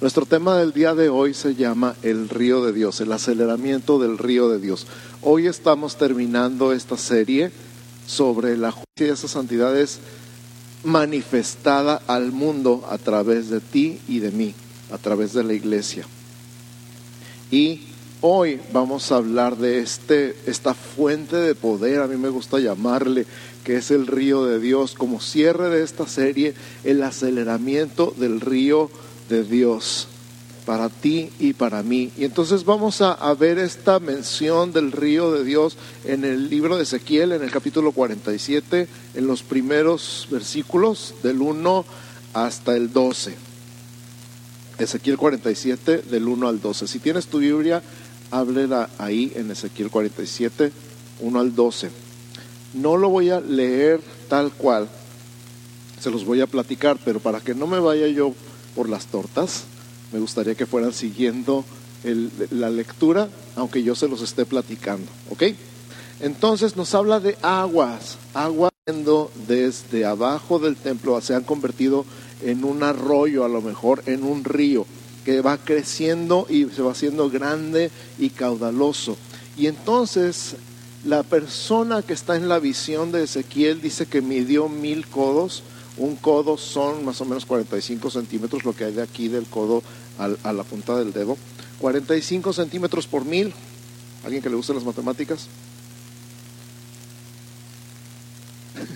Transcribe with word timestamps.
Nuestro 0.00 0.26
tema 0.26 0.58
del 0.58 0.72
día 0.72 0.94
de 0.96 1.08
hoy 1.08 1.34
se 1.34 1.54
llama 1.54 1.94
el 2.02 2.28
río 2.28 2.64
de 2.64 2.72
Dios, 2.72 3.00
el 3.00 3.12
aceleramiento 3.12 4.00
del 4.00 4.18
río 4.18 4.48
de 4.48 4.58
Dios. 4.58 4.88
Hoy 5.22 5.46
estamos 5.46 5.96
terminando 5.96 6.72
esta 6.72 6.96
serie 6.96 7.52
sobre 8.04 8.56
la 8.56 8.72
justicia 8.72 9.06
y 9.06 9.10
esa 9.10 9.28
santidad 9.28 9.78
es 9.78 10.00
manifestada 10.82 12.02
al 12.08 12.32
mundo 12.32 12.84
a 12.90 12.98
través 12.98 13.50
de 13.50 13.60
ti 13.60 14.00
y 14.08 14.18
de 14.18 14.32
mí, 14.32 14.52
a 14.92 14.98
través 14.98 15.32
de 15.32 15.44
la 15.44 15.54
iglesia. 15.54 16.04
Y 17.52 17.82
hoy 18.20 18.60
vamos 18.72 19.12
a 19.12 19.16
hablar 19.16 19.56
de 19.56 19.78
este, 19.78 20.36
esta 20.46 20.74
fuente 20.74 21.36
de 21.36 21.54
poder, 21.54 22.00
a 22.00 22.08
mí 22.08 22.16
me 22.16 22.30
gusta 22.30 22.58
llamarle, 22.58 23.26
que 23.62 23.76
es 23.76 23.92
el 23.92 24.08
río 24.08 24.44
de 24.44 24.58
Dios, 24.58 24.94
como 24.94 25.20
cierre 25.20 25.70
de 25.70 25.84
esta 25.84 26.08
serie, 26.08 26.54
el 26.82 27.00
aceleramiento 27.04 28.12
del 28.18 28.40
río 28.40 28.90
de 28.90 29.03
Dios 29.28 30.08
para 30.64 30.88
ti 30.88 31.30
y 31.38 31.52
para 31.52 31.82
mí. 31.82 32.10
Y 32.16 32.24
entonces 32.24 32.64
vamos 32.64 33.00
a, 33.00 33.34
ver 33.34 33.58
esta 33.58 34.00
mención 34.00 34.72
del 34.72 34.92
río 34.92 35.32
de 35.32 35.44
Dios 35.44 35.76
en 36.04 36.24
el 36.24 36.48
libro 36.48 36.76
de 36.76 36.84
Ezequiel, 36.84 37.32
en 37.32 37.42
el 37.42 37.50
capítulo 37.50 37.92
47, 37.92 38.88
en 39.14 39.26
los 39.26 39.42
primeros 39.42 40.28
versículos 40.30 41.14
del 41.22 41.40
1 41.40 41.84
hasta 42.32 42.76
el 42.76 42.92
12. 42.92 43.34
Ezequiel 44.78 45.16
47, 45.16 46.02
del 46.10 46.28
1 46.28 46.48
al 46.48 46.60
12. 46.60 46.86
Si 46.88 46.98
tienes 46.98 47.26
tu 47.26 47.38
Biblia, 47.38 47.82
háblela 48.30 48.90
ahí 48.98 49.32
en 49.34 49.50
Ezequiel 49.50 49.90
47, 49.90 50.72
1 51.20 51.40
al 51.40 51.54
12. 51.54 51.90
No 52.74 52.96
lo 52.96 53.08
voy 53.08 53.30
a 53.30 53.40
leer 53.40 54.00
tal 54.28 54.50
cual, 54.52 54.88
se 56.00 56.10
los 56.10 56.24
voy 56.24 56.40
a 56.40 56.46
platicar, 56.46 56.98
pero 57.04 57.20
para 57.20 57.40
que 57.40 57.54
no 57.54 57.66
me 57.66 57.78
vaya 57.78 58.08
yo 58.08 58.34
por 58.74 58.88
las 58.88 59.06
tortas, 59.06 59.64
me 60.12 60.18
gustaría 60.18 60.54
que 60.54 60.66
fueran 60.66 60.92
siguiendo 60.92 61.64
la 62.50 62.70
lectura, 62.70 63.28
aunque 63.56 63.82
yo 63.82 63.94
se 63.94 64.08
los 64.08 64.20
esté 64.20 64.44
platicando, 64.44 65.10
¿ok? 65.30 65.44
Entonces 66.20 66.76
nos 66.76 66.94
habla 66.94 67.20
de 67.20 67.36
aguas, 67.42 68.18
aguas 68.34 68.70
desde 69.46 70.04
abajo 70.04 70.58
del 70.58 70.76
templo 70.76 71.18
se 71.22 71.34
han 71.34 71.44
convertido 71.44 72.04
en 72.42 72.64
un 72.64 72.82
arroyo, 72.82 73.42
a 73.42 73.48
lo 73.48 73.62
mejor 73.62 74.02
en 74.04 74.24
un 74.24 74.44
río, 74.44 74.84
que 75.24 75.40
va 75.40 75.56
creciendo 75.56 76.46
y 76.50 76.66
se 76.66 76.82
va 76.82 76.92
haciendo 76.92 77.30
grande 77.30 77.90
y 78.18 78.28
caudaloso. 78.28 79.16
Y 79.56 79.68
entonces 79.68 80.56
la 81.02 81.22
persona 81.22 82.02
que 82.02 82.12
está 82.12 82.36
en 82.36 82.50
la 82.50 82.58
visión 82.58 83.10
de 83.10 83.24
Ezequiel 83.24 83.80
dice 83.80 84.04
que 84.04 84.20
midió 84.20 84.68
mil 84.68 85.06
codos, 85.06 85.62
un 85.96 86.16
codo 86.16 86.56
son 86.56 87.04
más 87.04 87.20
o 87.20 87.24
menos 87.24 87.46
45 87.46 88.10
centímetros, 88.10 88.64
lo 88.64 88.74
que 88.74 88.84
hay 88.84 88.92
de 88.92 89.02
aquí 89.02 89.28
del 89.28 89.46
codo 89.46 89.82
a 90.18 90.52
la 90.52 90.64
punta 90.64 90.96
del 90.96 91.12
dedo. 91.12 91.36
45 91.78 92.52
centímetros 92.52 93.06
por 93.06 93.24
mil. 93.24 93.52
¿Alguien 94.24 94.42
que 94.42 94.48
le 94.48 94.56
guste 94.56 94.74
las 94.74 94.84
matemáticas? 94.84 95.48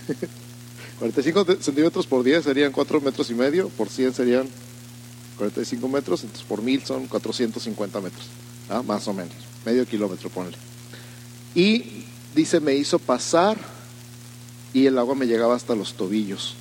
45 0.98 1.46
centímetros 1.60 2.06
por 2.06 2.24
10 2.24 2.44
serían 2.44 2.72
4 2.72 3.00
metros 3.00 3.30
y 3.30 3.34
medio, 3.34 3.68
por 3.68 3.88
100 3.88 4.14
serían 4.14 4.48
45 5.36 5.88
metros, 5.88 6.24
entonces 6.24 6.46
por 6.46 6.62
mil 6.62 6.82
son 6.84 7.06
450 7.06 8.00
metros, 8.00 8.26
¿ah? 8.68 8.82
más 8.82 9.06
o 9.06 9.14
menos, 9.14 9.34
medio 9.64 9.86
kilómetro, 9.86 10.28
ponle. 10.30 10.56
Y 11.54 12.04
dice, 12.34 12.58
me 12.60 12.74
hizo 12.74 12.98
pasar 12.98 13.56
y 14.72 14.86
el 14.86 14.98
agua 14.98 15.14
me 15.14 15.26
llegaba 15.26 15.54
hasta 15.54 15.74
los 15.74 15.94
tobillos. 15.94 16.56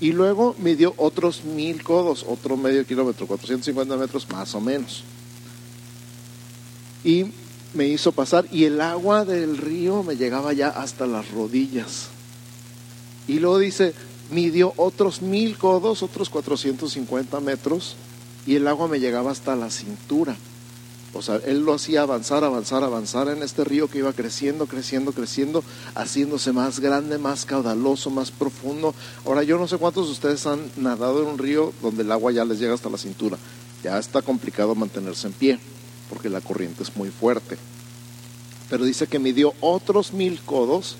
Y 0.00 0.12
luego 0.12 0.54
midió 0.58 0.94
otros 0.96 1.44
mil 1.44 1.82
codos, 1.82 2.24
otro 2.28 2.56
medio 2.56 2.84
kilómetro, 2.86 3.26
450 3.26 3.96
metros 3.96 4.28
más 4.30 4.54
o 4.54 4.60
menos. 4.60 5.04
Y 7.04 7.26
me 7.74 7.86
hizo 7.86 8.12
pasar 8.12 8.46
y 8.50 8.64
el 8.64 8.80
agua 8.80 9.24
del 9.24 9.56
río 9.56 10.02
me 10.02 10.16
llegaba 10.16 10.52
ya 10.52 10.68
hasta 10.68 11.06
las 11.06 11.30
rodillas. 11.30 12.08
Y 13.26 13.38
luego 13.38 13.58
dice, 13.58 13.94
midió 14.30 14.72
otros 14.76 15.22
mil 15.22 15.56
codos, 15.56 16.02
otros 16.02 16.30
450 16.30 17.40
metros, 17.40 17.96
y 18.46 18.56
el 18.56 18.66
agua 18.68 18.88
me 18.88 19.00
llegaba 19.00 19.30
hasta 19.30 19.56
la 19.56 19.70
cintura. 19.70 20.36
O 21.14 21.22
sea, 21.22 21.36
él 21.46 21.64
lo 21.64 21.74
hacía 21.74 22.02
avanzar, 22.02 22.42
avanzar, 22.42 22.82
avanzar 22.82 23.28
en 23.28 23.42
este 23.42 23.62
río 23.62 23.88
que 23.88 23.98
iba 23.98 24.12
creciendo, 24.12 24.66
creciendo, 24.66 25.12
creciendo, 25.12 25.62
haciéndose 25.94 26.52
más 26.52 26.80
grande, 26.80 27.18
más 27.18 27.46
caudaloso, 27.46 28.10
más 28.10 28.32
profundo. 28.32 28.94
Ahora, 29.24 29.44
yo 29.44 29.56
no 29.56 29.68
sé 29.68 29.78
cuántos 29.78 30.06
de 30.06 30.12
ustedes 30.12 30.44
han 30.46 30.60
nadado 30.76 31.22
en 31.22 31.28
un 31.28 31.38
río 31.38 31.72
donde 31.82 32.02
el 32.02 32.10
agua 32.10 32.32
ya 32.32 32.44
les 32.44 32.58
llega 32.58 32.74
hasta 32.74 32.90
la 32.90 32.98
cintura. 32.98 33.38
Ya 33.84 33.98
está 33.98 34.22
complicado 34.22 34.74
mantenerse 34.74 35.28
en 35.28 35.32
pie, 35.34 35.58
porque 36.10 36.28
la 36.28 36.40
corriente 36.40 36.82
es 36.82 36.96
muy 36.96 37.10
fuerte. 37.10 37.58
Pero 38.68 38.84
dice 38.84 39.06
que 39.06 39.20
midió 39.20 39.54
otros 39.60 40.12
mil 40.12 40.40
codos, 40.40 40.96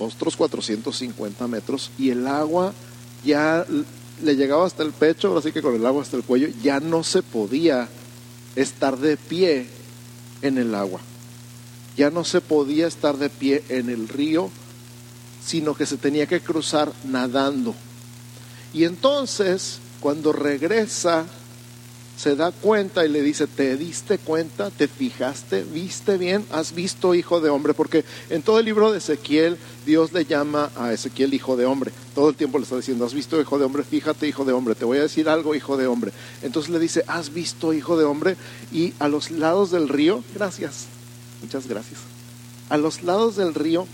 otros 0.00 0.36
450 0.36 1.46
metros, 1.46 1.92
y 1.96 2.10
el 2.10 2.26
agua 2.26 2.72
ya 3.24 3.64
le 4.20 4.36
llegaba 4.36 4.66
hasta 4.66 4.82
el 4.82 4.92
pecho, 4.92 5.36
así 5.36 5.52
que 5.52 5.62
con 5.62 5.76
el 5.76 5.86
agua 5.86 6.02
hasta 6.02 6.16
el 6.16 6.24
cuello, 6.24 6.48
ya 6.60 6.80
no 6.80 7.04
se 7.04 7.22
podía 7.22 7.88
estar 8.56 8.98
de 8.98 9.16
pie 9.16 9.66
en 10.42 10.58
el 10.58 10.74
agua. 10.74 11.00
Ya 11.96 12.10
no 12.10 12.24
se 12.24 12.40
podía 12.40 12.86
estar 12.86 13.16
de 13.16 13.30
pie 13.30 13.64
en 13.68 13.90
el 13.90 14.08
río, 14.08 14.50
sino 15.44 15.74
que 15.74 15.86
se 15.86 15.96
tenía 15.96 16.26
que 16.26 16.40
cruzar 16.40 16.92
nadando. 17.04 17.74
Y 18.72 18.84
entonces, 18.84 19.78
cuando 20.00 20.32
regresa 20.32 21.26
se 22.16 22.36
da 22.36 22.52
cuenta 22.52 23.04
y 23.04 23.08
le 23.08 23.22
dice, 23.22 23.46
¿te 23.46 23.76
diste 23.76 24.18
cuenta? 24.18 24.70
¿Te 24.70 24.86
fijaste? 24.86 25.64
¿Viste 25.64 26.18
bien? 26.18 26.44
¿Has 26.52 26.74
visto 26.74 27.14
hijo 27.14 27.40
de 27.40 27.50
hombre? 27.50 27.74
Porque 27.74 28.04
en 28.30 28.42
todo 28.42 28.58
el 28.58 28.64
libro 28.64 28.92
de 28.92 28.98
Ezequiel 28.98 29.56
Dios 29.86 30.12
le 30.12 30.24
llama 30.24 30.70
a 30.76 30.92
Ezequiel 30.92 31.34
hijo 31.34 31.56
de 31.56 31.66
hombre. 31.66 31.90
Todo 32.14 32.28
el 32.28 32.36
tiempo 32.36 32.58
le 32.58 32.64
está 32.64 32.76
diciendo, 32.76 33.04
¿has 33.04 33.14
visto 33.14 33.40
hijo 33.40 33.58
de 33.58 33.64
hombre? 33.64 33.82
Fíjate 33.82 34.28
hijo 34.28 34.44
de 34.44 34.52
hombre, 34.52 34.74
te 34.74 34.84
voy 34.84 34.98
a 34.98 35.02
decir 35.02 35.28
algo 35.28 35.54
hijo 35.54 35.76
de 35.76 35.86
hombre. 35.86 36.12
Entonces 36.42 36.70
le 36.70 36.78
dice, 36.78 37.02
¿has 37.06 37.32
visto 37.32 37.72
hijo 37.72 37.96
de 37.96 38.04
hombre? 38.04 38.36
Y 38.70 38.92
a 38.98 39.08
los 39.08 39.30
lados 39.30 39.70
del 39.70 39.88
río, 39.88 40.22
gracias, 40.34 40.86
muchas 41.40 41.66
gracias. 41.66 42.00
A 42.68 42.76
los 42.76 43.02
lados 43.02 43.36
del 43.36 43.54
río, 43.54 43.86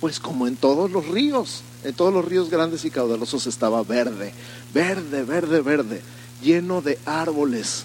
pues 0.00 0.20
como 0.20 0.46
en 0.46 0.56
todos 0.56 0.90
los 0.90 1.06
ríos, 1.08 1.62
en 1.84 1.94
todos 1.94 2.12
los 2.12 2.24
ríos 2.24 2.50
grandes 2.50 2.84
y 2.84 2.90
caudalosos 2.90 3.46
estaba 3.46 3.82
verde, 3.84 4.32
verde, 4.74 5.22
verde, 5.22 5.60
verde 5.62 6.02
lleno 6.42 6.82
de 6.82 6.98
árboles. 7.06 7.84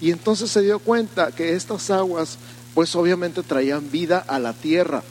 Y 0.00 0.10
entonces 0.10 0.50
se 0.50 0.62
dio 0.62 0.78
cuenta 0.78 1.32
que 1.32 1.54
estas 1.54 1.90
aguas, 1.90 2.38
pues 2.74 2.94
obviamente 2.94 3.42
traían 3.42 3.90
vida 3.90 4.18
a 4.26 4.38
la 4.38 4.52
tierra. 4.52 5.02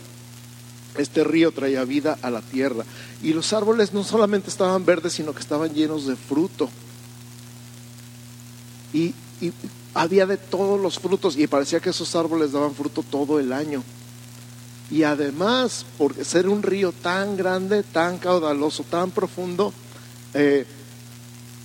Este 0.98 1.24
río 1.24 1.52
traía 1.52 1.84
vida 1.84 2.18
a 2.22 2.30
la 2.30 2.42
tierra. 2.42 2.84
Y 3.22 3.34
los 3.34 3.54
árboles 3.54 3.94
no 3.94 4.04
solamente 4.04 4.50
estaban 4.50 4.86
verdes, 4.86 5.14
sino 5.14 5.34
que 5.34 5.42
estaban 5.42 5.74
llenos 5.74 6.08
de 6.08 6.16
fruto. 6.16 6.70
Y, 8.94 9.14
había 9.94 10.26
de 10.26 10.38
todos 10.38 10.80
los 10.80 11.00
frutos 11.00 11.38
y 11.38 11.48
parecía 11.48 11.80
que 11.80 11.90
esos 11.90 12.16
árboles 12.16 12.52
daban 12.52 12.74
fruto 12.74 13.04
todo 13.04 13.40
el 13.40 13.52
año. 13.52 13.84
Y 14.90 15.04
además, 15.04 15.86
por 15.98 16.14
ser 16.24 16.48
un 16.48 16.64
río 16.64 16.92
tan 16.92 17.36
grande, 17.36 17.84
tan 17.84 18.20
caudaloso, 18.20 18.84
tan 18.84 19.12
profundo, 19.12 19.74
eh, 20.34 20.66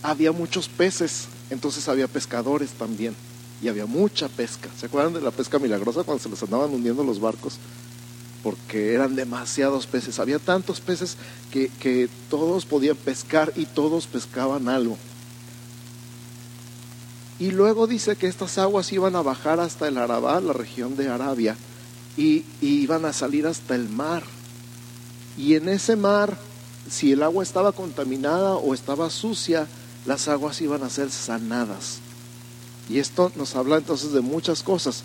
había 0.03 0.33
muchos 0.33 0.69
peces, 0.69 1.27
entonces 1.51 1.89
había 1.89 2.09
pescadores 2.09 2.71
también 2.71 3.15
y 3.63 3.69
había 3.69 3.87
mucha 3.87 4.29
pesca. 4.29 4.69
¿Se 4.79 4.87
acuerdan 4.87 5.15
de 5.15 5.21
la 5.21 5.31
pesca 5.31 5.59
milagrosa 5.59 6.03
cuando 6.03 6.23
se 6.23 6.29
les 6.29 6.43
andaban 6.43 6.71
hundiendo 6.71 7.05
los 7.05 7.21
barcos? 7.21 7.55
Porque 8.43 8.93
eran 8.93 9.15
demasiados 9.15 9.87
peces. 9.87 10.19
Había 10.19 10.41
tantos 10.41 10.81
peces 10.81 11.17
que, 11.53 11.69
que 11.69 12.09
todos 12.29 12.67
podían 12.67 12.97
pescar 12.97 13.53
y 13.55 13.67
todos 13.67 14.09
pescaban 14.09 14.69
algo. 14.69 14.99
Y 17.39 17.53
luego 17.53 17.87
dice 17.87 18.17
que 18.17 18.27
estas 18.27 18.59
aguas 18.59 18.93
iban 18.93 19.15
a 19.15 19.23
bajar 19.23 19.61
hasta 19.61 19.87
el 19.87 19.99
Arabá, 19.99 20.41
la 20.41 20.53
región 20.53 20.97
de 20.97 21.09
Arabia, 21.09 21.57
y, 22.17 22.45
y 22.61 22.81
iban 22.81 23.05
a 23.05 23.13
salir 23.13 23.47
hasta 23.47 23.77
el 23.77 23.89
mar. 23.89 24.25
Y 25.37 25.55
en 25.55 25.69
ese 25.69 25.95
mar, 25.97 26.37
si 26.91 27.13
el 27.13 27.23
agua 27.23 27.43
estaba 27.43 27.73
contaminada 27.73 28.55
o 28.55 28.75
estaba 28.75 29.09
sucia, 29.09 29.67
las 30.07 30.29
aguas 30.29 30.61
iban 30.61 30.83
a 30.83 30.91
ser 30.91 31.11
sanadas. 31.11 31.99
Y 32.89 32.99
esto 32.99 33.33
nos 33.37 33.55
habla 33.55 33.77
entonces 33.77 34.13
de 34.13 34.21
muchas 34.21 34.63
cosas. 34.63 35.05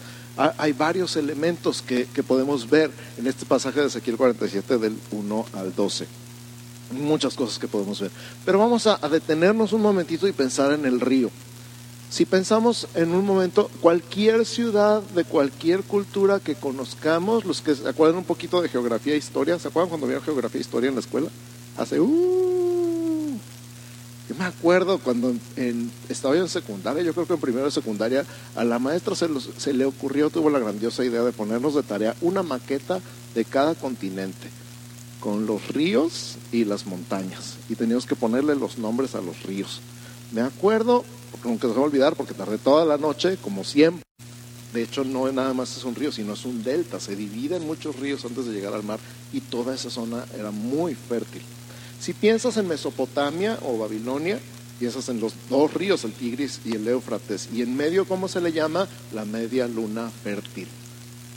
Hay 0.57 0.73
varios 0.73 1.15
elementos 1.15 1.81
que, 1.81 2.05
podemos 2.27 2.69
ver 2.69 2.91
en 3.17 3.27
este 3.27 3.45
pasaje 3.45 3.79
de 3.79 3.87
Ezequiel 3.87 4.17
47 4.17 4.77
del 4.77 4.97
1 5.11 5.45
al 5.53 5.73
12. 5.75 6.07
Muchas 6.91 7.35
cosas 7.35 7.59
que 7.59 7.67
podemos 7.67 7.99
ver. 7.99 8.11
Pero 8.45 8.59
vamos 8.59 8.87
a, 8.87 8.97
detenernos 9.09 9.73
un 9.73 9.81
momentito 9.81 10.27
y 10.27 10.31
pensar 10.31 10.73
en 10.73 10.85
el 10.85 10.99
río. 10.99 11.29
Si 12.09 12.25
pensamos 12.25 12.87
en 12.93 13.13
un 13.13 13.25
momento, 13.25 13.69
cualquier 13.81 14.45
ciudad 14.45 15.01
de 15.01 15.25
cualquier 15.25 15.83
cultura 15.83 16.39
que 16.39 16.55
conozcamos, 16.55 17.43
los 17.43 17.61
que 17.61 17.75
se 17.75 17.87
acuerdan 17.87 18.19
un 18.19 18.23
poquito 18.23 18.61
de 18.61 18.69
geografía 18.69 19.13
e 19.13 19.17
historia, 19.17 19.59
¿se 19.59 19.67
acuerdan 19.67 19.89
cuando 19.89 20.07
había 20.07 20.21
geografía 20.21 20.59
e 20.59 20.61
historia 20.61 20.87
en 20.87 20.95
la 20.95 21.01
escuela? 21.01 21.29
Hace, 21.77 21.99
uh, 21.99 22.56
Yo 24.29 24.35
me 24.35 24.43
acuerdo 24.43 24.97
cuando 24.97 25.33
en, 25.55 25.89
estaba 26.09 26.35
yo 26.35 26.41
en 26.41 26.49
secundaria, 26.49 27.01
yo 27.01 27.13
creo 27.13 27.25
que 27.25 27.33
en 27.33 27.39
primero 27.39 27.65
de 27.65 27.71
secundaria, 27.71 28.25
a 28.55 28.63
la 28.65 28.77
maestra 28.77 29.15
se, 29.15 29.27
se 29.57 29.73
le 29.73 29.85
ocurrió, 29.85 30.29
tuvo 30.29 30.49
la 30.49 30.59
grandiosa 30.59 31.05
idea 31.05 31.23
de 31.23 31.31
ponernos 31.31 31.75
de 31.75 31.83
tarea 31.83 32.13
una 32.19 32.43
maqueta 32.43 32.99
de 33.33 33.45
cada 33.45 33.73
continente, 33.73 34.49
con 35.21 35.45
los 35.45 35.69
ríos 35.69 36.35
y 36.51 36.65
las 36.65 36.85
montañas. 36.85 37.55
Y 37.69 37.75
teníamos 37.75 38.05
que 38.05 38.15
ponerle 38.15 38.55
los 38.55 38.77
nombres 38.77 39.15
a 39.15 39.21
los 39.21 39.43
ríos. 39.43 39.79
Me 40.33 40.41
acuerdo, 40.41 41.05
nunca 41.45 41.69
se 41.69 41.73
va 41.73 41.79
a 41.79 41.85
olvidar 41.85 42.15
porque 42.15 42.33
tardé 42.33 42.57
toda 42.57 42.83
la 42.85 42.97
noche, 42.97 43.37
como 43.41 43.63
siempre. 43.63 44.03
De 44.73 44.83
hecho, 44.83 45.05
no 45.05 45.31
nada 45.31 45.53
más 45.53 45.77
es 45.77 45.85
un 45.85 45.95
río, 45.95 46.11
sino 46.11 46.33
es 46.33 46.43
un 46.43 46.63
delta. 46.63 46.99
Se 46.99 47.15
divide 47.15 47.55
en 47.55 47.65
muchos 47.65 47.95
ríos 47.95 48.25
antes 48.25 48.45
de 48.45 48.53
llegar 48.53 48.73
al 48.73 48.83
mar 48.83 48.99
y 49.31 49.39
toda 49.39 49.73
esa 49.73 49.89
zona 49.89 50.25
era 50.37 50.51
muy 50.51 50.95
fértil. 50.95 51.41
Si 51.99 52.13
piensas 52.13 52.57
en 52.57 52.67
Mesopotamia 52.67 53.57
o 53.63 53.77
Babilonia, 53.77 54.39
piensas 54.79 55.09
en 55.09 55.19
los 55.19 55.33
dos 55.49 55.73
ríos, 55.73 56.03
el 56.03 56.13
Tigris 56.13 56.61
y 56.63 56.75
el 56.75 56.87
Éufrates, 56.87 57.49
y 57.53 57.61
en 57.61 57.75
medio, 57.75 58.05
¿cómo 58.05 58.27
se 58.27 58.41
le 58.41 58.51
llama? 58.51 58.87
La 59.13 59.25
media 59.25 59.67
luna 59.67 60.09
fértil. 60.09 60.67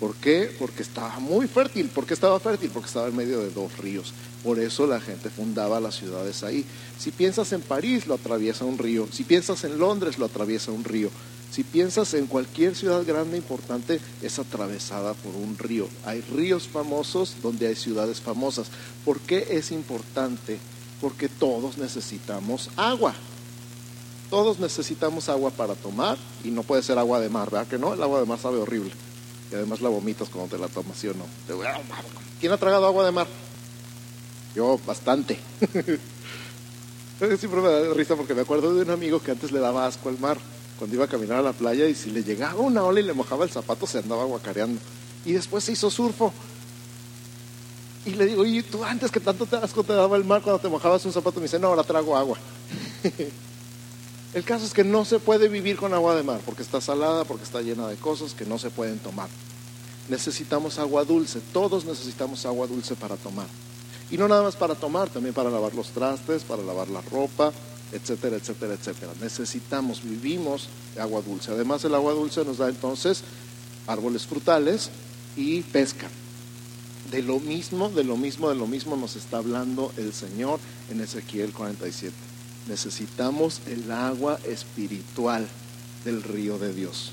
¿Por 0.00 0.14
qué? 0.14 0.50
Porque 0.58 0.82
estaba 0.82 1.18
muy 1.20 1.46
fértil. 1.46 1.88
¿Por 1.88 2.06
qué 2.06 2.14
estaba 2.14 2.40
fértil? 2.40 2.70
Porque 2.70 2.86
estaba 2.86 3.08
en 3.08 3.16
medio 3.16 3.40
de 3.40 3.50
dos 3.50 3.76
ríos. 3.76 4.14
Por 4.42 4.58
eso 4.58 4.86
la 4.86 4.98
gente 4.98 5.28
fundaba 5.28 5.78
las 5.78 5.96
ciudades 5.96 6.42
ahí. 6.42 6.64
Si 6.98 7.10
piensas 7.10 7.52
en 7.52 7.60
París, 7.60 8.06
lo 8.06 8.14
atraviesa 8.14 8.64
un 8.64 8.78
río. 8.78 9.06
Si 9.12 9.24
piensas 9.24 9.62
en 9.64 9.78
Londres, 9.78 10.18
lo 10.18 10.24
atraviesa 10.24 10.72
un 10.72 10.84
río. 10.84 11.10
Si 11.50 11.64
piensas 11.64 12.14
en 12.14 12.26
cualquier 12.26 12.76
ciudad 12.76 13.05
grande 13.05 13.37
importante, 13.37 14.00
es 14.23 14.38
atravesada 14.38 15.14
por 15.14 15.35
un 15.35 15.58
río. 15.58 15.88
Hay 16.05 16.20
ríos 16.20 16.69
famosos 16.69 17.37
donde 17.43 17.67
hay 17.67 17.75
ciudades 17.75 18.20
famosas. 18.20 18.69
¿Por 19.05 19.19
qué 19.20 19.49
es 19.50 19.73
importante? 19.73 20.61
Porque 21.00 21.29
todos 21.29 21.76
necesitamos 21.76 22.70
agua. 22.76 23.14
Todos 24.31 24.61
necesitamos 24.61 25.29
agua 25.29 25.50
para 25.50 25.75
tomar 25.75 26.17
y 26.44 26.52
no 26.52 26.62
puede 26.62 26.85
ser 26.85 26.99
agua 26.99 27.19
de 27.19 27.29
mar, 27.29 27.50
¿verdad 27.50 27.67
que 27.67 27.79
no? 27.79 27.94
El 27.94 28.03
agua 28.03 28.20
de 28.20 28.26
mar 28.26 28.38
sabe 28.38 28.58
horrible. 28.58 28.93
Y 29.50 29.56
además 29.56 29.81
la 29.81 29.88
vomitas 29.88 30.29
cuando 30.29 30.56
te 30.56 30.62
la 30.62 30.69
tomas, 30.69 30.96
¿sí 30.99 31.08
o 31.08 31.14
no? 31.14 31.25
¿Quién 32.38 32.53
ha 32.53 32.58
tragado 32.58 32.87
agua 32.87 33.05
de 33.05 33.11
mar? 33.11 33.26
Yo, 34.55 34.79
bastante. 34.87 35.37
Siempre 37.19 37.61
me 37.61 37.69
da 37.69 37.93
risa 37.93 38.14
porque 38.14 38.35
me 38.35 38.43
acuerdo 38.43 38.73
de 38.73 38.82
un 38.82 38.91
amigo 38.91 39.20
que 39.20 39.32
antes 39.32 39.50
le 39.50 39.58
daba 39.58 39.87
asco 39.87 40.08
al 40.08 40.20
mar 40.20 40.38
cuando 40.81 40.97
iba 40.97 41.05
a 41.05 41.09
caminar 41.09 41.37
a 41.37 41.43
la 41.43 41.53
playa 41.53 41.87
y 41.87 41.94
si 41.94 42.11
le 42.11 42.25
llegaba 42.25 42.59
una 42.59 42.82
ola 42.82 43.00
y 43.00 43.03
le 43.03 43.12
mojaba 43.12 43.44
el 43.44 43.50
zapato 43.50 43.87
se 43.87 43.99
andaba 43.99 44.25
guacareando. 44.25 44.81
Y 45.27 45.32
después 45.32 45.62
se 45.62 45.73
hizo 45.73 45.91
surfo. 45.91 46.32
Y 48.06 48.12
le 48.12 48.25
digo, 48.25 48.47
y 48.47 48.62
tú 48.62 48.82
antes 48.82 49.11
que 49.11 49.21
tanto 49.21 49.44
te 49.44 49.56
asco 49.56 49.85
te 49.85 49.93
daba 49.93 50.17
el 50.17 50.25
mar 50.25 50.41
cuando 50.41 50.59
te 50.59 50.71
mojabas 50.71 51.05
un 51.05 51.12
zapato, 51.12 51.38
me 51.38 51.43
dice, 51.43 51.59
no, 51.59 51.67
ahora 51.67 51.82
trago 51.82 52.17
agua. 52.17 52.38
el 54.35 54.43
caso 54.43 54.65
es 54.65 54.73
que 54.73 54.82
no 54.82 55.05
se 55.05 55.19
puede 55.19 55.49
vivir 55.49 55.77
con 55.77 55.93
agua 55.93 56.17
de 56.17 56.23
mar 56.23 56.41
porque 56.47 56.62
está 56.62 56.81
salada, 56.81 57.25
porque 57.25 57.44
está 57.44 57.61
llena 57.61 57.87
de 57.87 57.97
cosas 57.97 58.32
que 58.32 58.47
no 58.47 58.59
se 58.59 58.71
pueden 58.71 58.99
tomar. 59.00 59.29
Necesitamos 60.09 60.79
agua 60.79 61.05
dulce, 61.05 61.43
todos 61.53 61.85
necesitamos 61.85 62.47
agua 62.47 62.67
dulce 62.67 62.94
para 62.94 63.17
tomar. 63.17 63.49
Y 64.11 64.17
no 64.17 64.29
nada 64.29 64.43
más 64.43 64.56
para 64.56 64.75
tomar, 64.75 65.11
también 65.11 65.35
para 65.35 65.50
lavar 65.50 65.75
los 65.75 65.91
trastes, 65.91 66.43
para 66.43 66.62
lavar 66.62 66.88
la 66.88 67.03
ropa, 67.03 67.53
etcétera, 67.92 68.37
etcétera, 68.37 68.75
etcétera. 68.75 69.12
Necesitamos, 69.20 70.02
vivimos 70.02 70.69
agua 70.98 71.22
dulce. 71.22 71.50
Además, 71.50 71.84
el 71.84 71.94
agua 71.94 72.12
dulce 72.12 72.44
nos 72.44 72.58
da 72.58 72.69
entonces 72.69 73.22
árboles 73.87 74.26
frutales 74.26 74.90
y 75.37 75.62
pesca. 75.62 76.08
De 77.10 77.22
lo 77.22 77.40
mismo, 77.40 77.88
de 77.88 78.04
lo 78.04 78.16
mismo, 78.16 78.48
de 78.48 78.54
lo 78.54 78.66
mismo 78.66 78.96
nos 78.96 79.16
está 79.16 79.38
hablando 79.38 79.92
el 79.96 80.12
Señor 80.12 80.60
en 80.90 81.00
Ezequiel 81.00 81.52
47. 81.52 82.14
Necesitamos 82.69 83.60
el 83.66 83.90
agua 83.90 84.38
espiritual 84.46 85.48
del 86.04 86.22
río 86.22 86.58
de 86.58 86.72
Dios. 86.72 87.10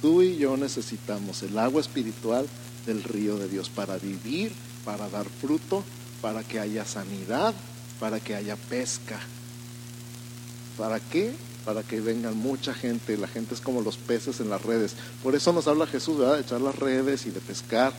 Tú 0.00 0.22
y 0.22 0.36
yo 0.36 0.56
necesitamos 0.56 1.42
el 1.42 1.58
agua 1.58 1.80
espiritual 1.80 2.46
del 2.86 3.02
río 3.02 3.36
de 3.36 3.48
Dios 3.48 3.68
para 3.68 3.98
vivir, 3.98 4.52
para 4.84 5.08
dar 5.08 5.26
fruto, 5.28 5.82
para 6.22 6.42
que 6.42 6.60
haya 6.60 6.84
sanidad, 6.84 7.54
para 8.00 8.20
que 8.20 8.34
haya 8.34 8.56
pesca, 8.56 9.20
¿Para 10.78 11.00
qué? 11.00 11.32
Para 11.64 11.82
que 11.82 12.00
vengan 12.00 12.36
mucha 12.36 12.74
gente. 12.74 13.16
La 13.16 13.28
gente 13.28 13.54
es 13.54 13.60
como 13.60 13.80
los 13.80 13.96
peces 13.96 14.40
en 14.40 14.50
las 14.50 14.62
redes. 14.62 14.94
Por 15.22 15.34
eso 15.34 15.52
nos 15.52 15.66
habla 15.66 15.86
Jesús, 15.86 16.18
¿verdad? 16.18 16.36
De 16.36 16.42
echar 16.42 16.60
las 16.60 16.76
redes 16.76 17.26
y 17.26 17.30
de 17.30 17.40
pescar. 17.40 17.92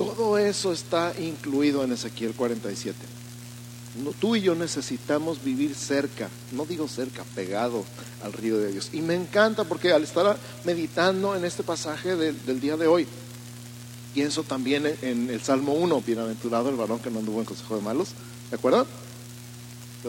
Todo 0.00 0.38
eso 0.38 0.72
está 0.72 1.12
incluido 1.18 1.84
en 1.84 1.92
Ezequiel 1.92 2.32
47. 2.32 2.96
tú 4.18 4.34
y 4.34 4.40
yo 4.40 4.54
necesitamos 4.54 5.44
vivir 5.44 5.74
cerca, 5.74 6.30
no 6.52 6.64
digo 6.64 6.88
cerca, 6.88 7.22
pegado 7.34 7.84
al 8.24 8.32
río 8.32 8.56
de 8.58 8.72
Dios. 8.72 8.88
Y 8.94 9.02
me 9.02 9.14
encanta 9.14 9.64
porque 9.64 9.92
al 9.92 10.04
estar 10.04 10.38
meditando 10.64 11.36
en 11.36 11.44
este 11.44 11.62
pasaje 11.62 12.16
del, 12.16 12.60
día 12.60 12.78
de 12.78 12.86
hoy, 12.86 13.06
pienso 14.14 14.42
también 14.42 14.86
en 15.02 15.28
el 15.28 15.42
Salmo 15.42 15.74
1, 15.74 16.00
bienaventurado 16.00 16.70
el 16.70 16.76
varón 16.76 17.00
que 17.00 17.10
no 17.10 17.18
anduvo 17.18 17.40
en 17.40 17.44
consejo 17.44 17.76
de 17.76 17.82
malos, 17.82 18.08
¿de 18.48 18.56
acuerdo? 18.56 18.86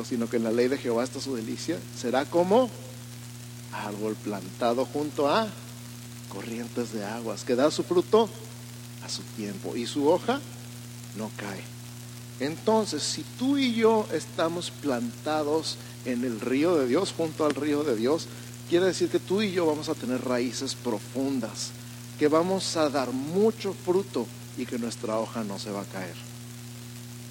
Sino 0.05 0.29
que 0.29 0.37
en 0.37 0.43
la 0.43 0.51
ley 0.51 0.67
de 0.67 0.77
Jehová 0.77 1.03
está 1.03 1.19
su 1.19 1.35
delicia, 1.35 1.77
será 1.99 2.25
como 2.25 2.69
árbol 3.73 4.15
plantado 4.15 4.85
junto 4.85 5.29
a 5.29 5.47
corrientes 6.29 6.93
de 6.93 7.05
aguas, 7.05 7.43
que 7.43 7.55
da 7.55 7.71
su 7.71 7.83
fruto 7.83 8.29
a 9.03 9.09
su 9.09 9.21
tiempo 9.35 9.75
y 9.75 9.85
su 9.85 10.07
hoja 10.07 10.39
no 11.17 11.29
cae. 11.35 11.61
Entonces, 12.39 13.03
si 13.03 13.23
tú 13.37 13.57
y 13.57 13.73
yo 13.73 14.07
estamos 14.11 14.71
plantados 14.71 15.77
en 16.05 16.23
el 16.23 16.39
río 16.39 16.75
de 16.75 16.87
Dios, 16.87 17.13
junto 17.15 17.45
al 17.45 17.53
río 17.53 17.83
de 17.83 17.95
Dios, 17.95 18.27
quiere 18.69 18.87
decir 18.87 19.09
que 19.09 19.19
tú 19.19 19.41
y 19.41 19.51
yo 19.51 19.65
vamos 19.65 19.89
a 19.89 19.95
tener 19.95 20.23
raíces 20.23 20.73
profundas, 20.73 21.71
que 22.17 22.27
vamos 22.27 22.77
a 22.77 22.89
dar 22.89 23.11
mucho 23.11 23.73
fruto 23.73 24.25
y 24.57 24.65
que 24.65 24.79
nuestra 24.79 25.17
hoja 25.19 25.43
no 25.43 25.59
se 25.59 25.71
va 25.71 25.81
a 25.81 25.85
caer. 25.85 26.30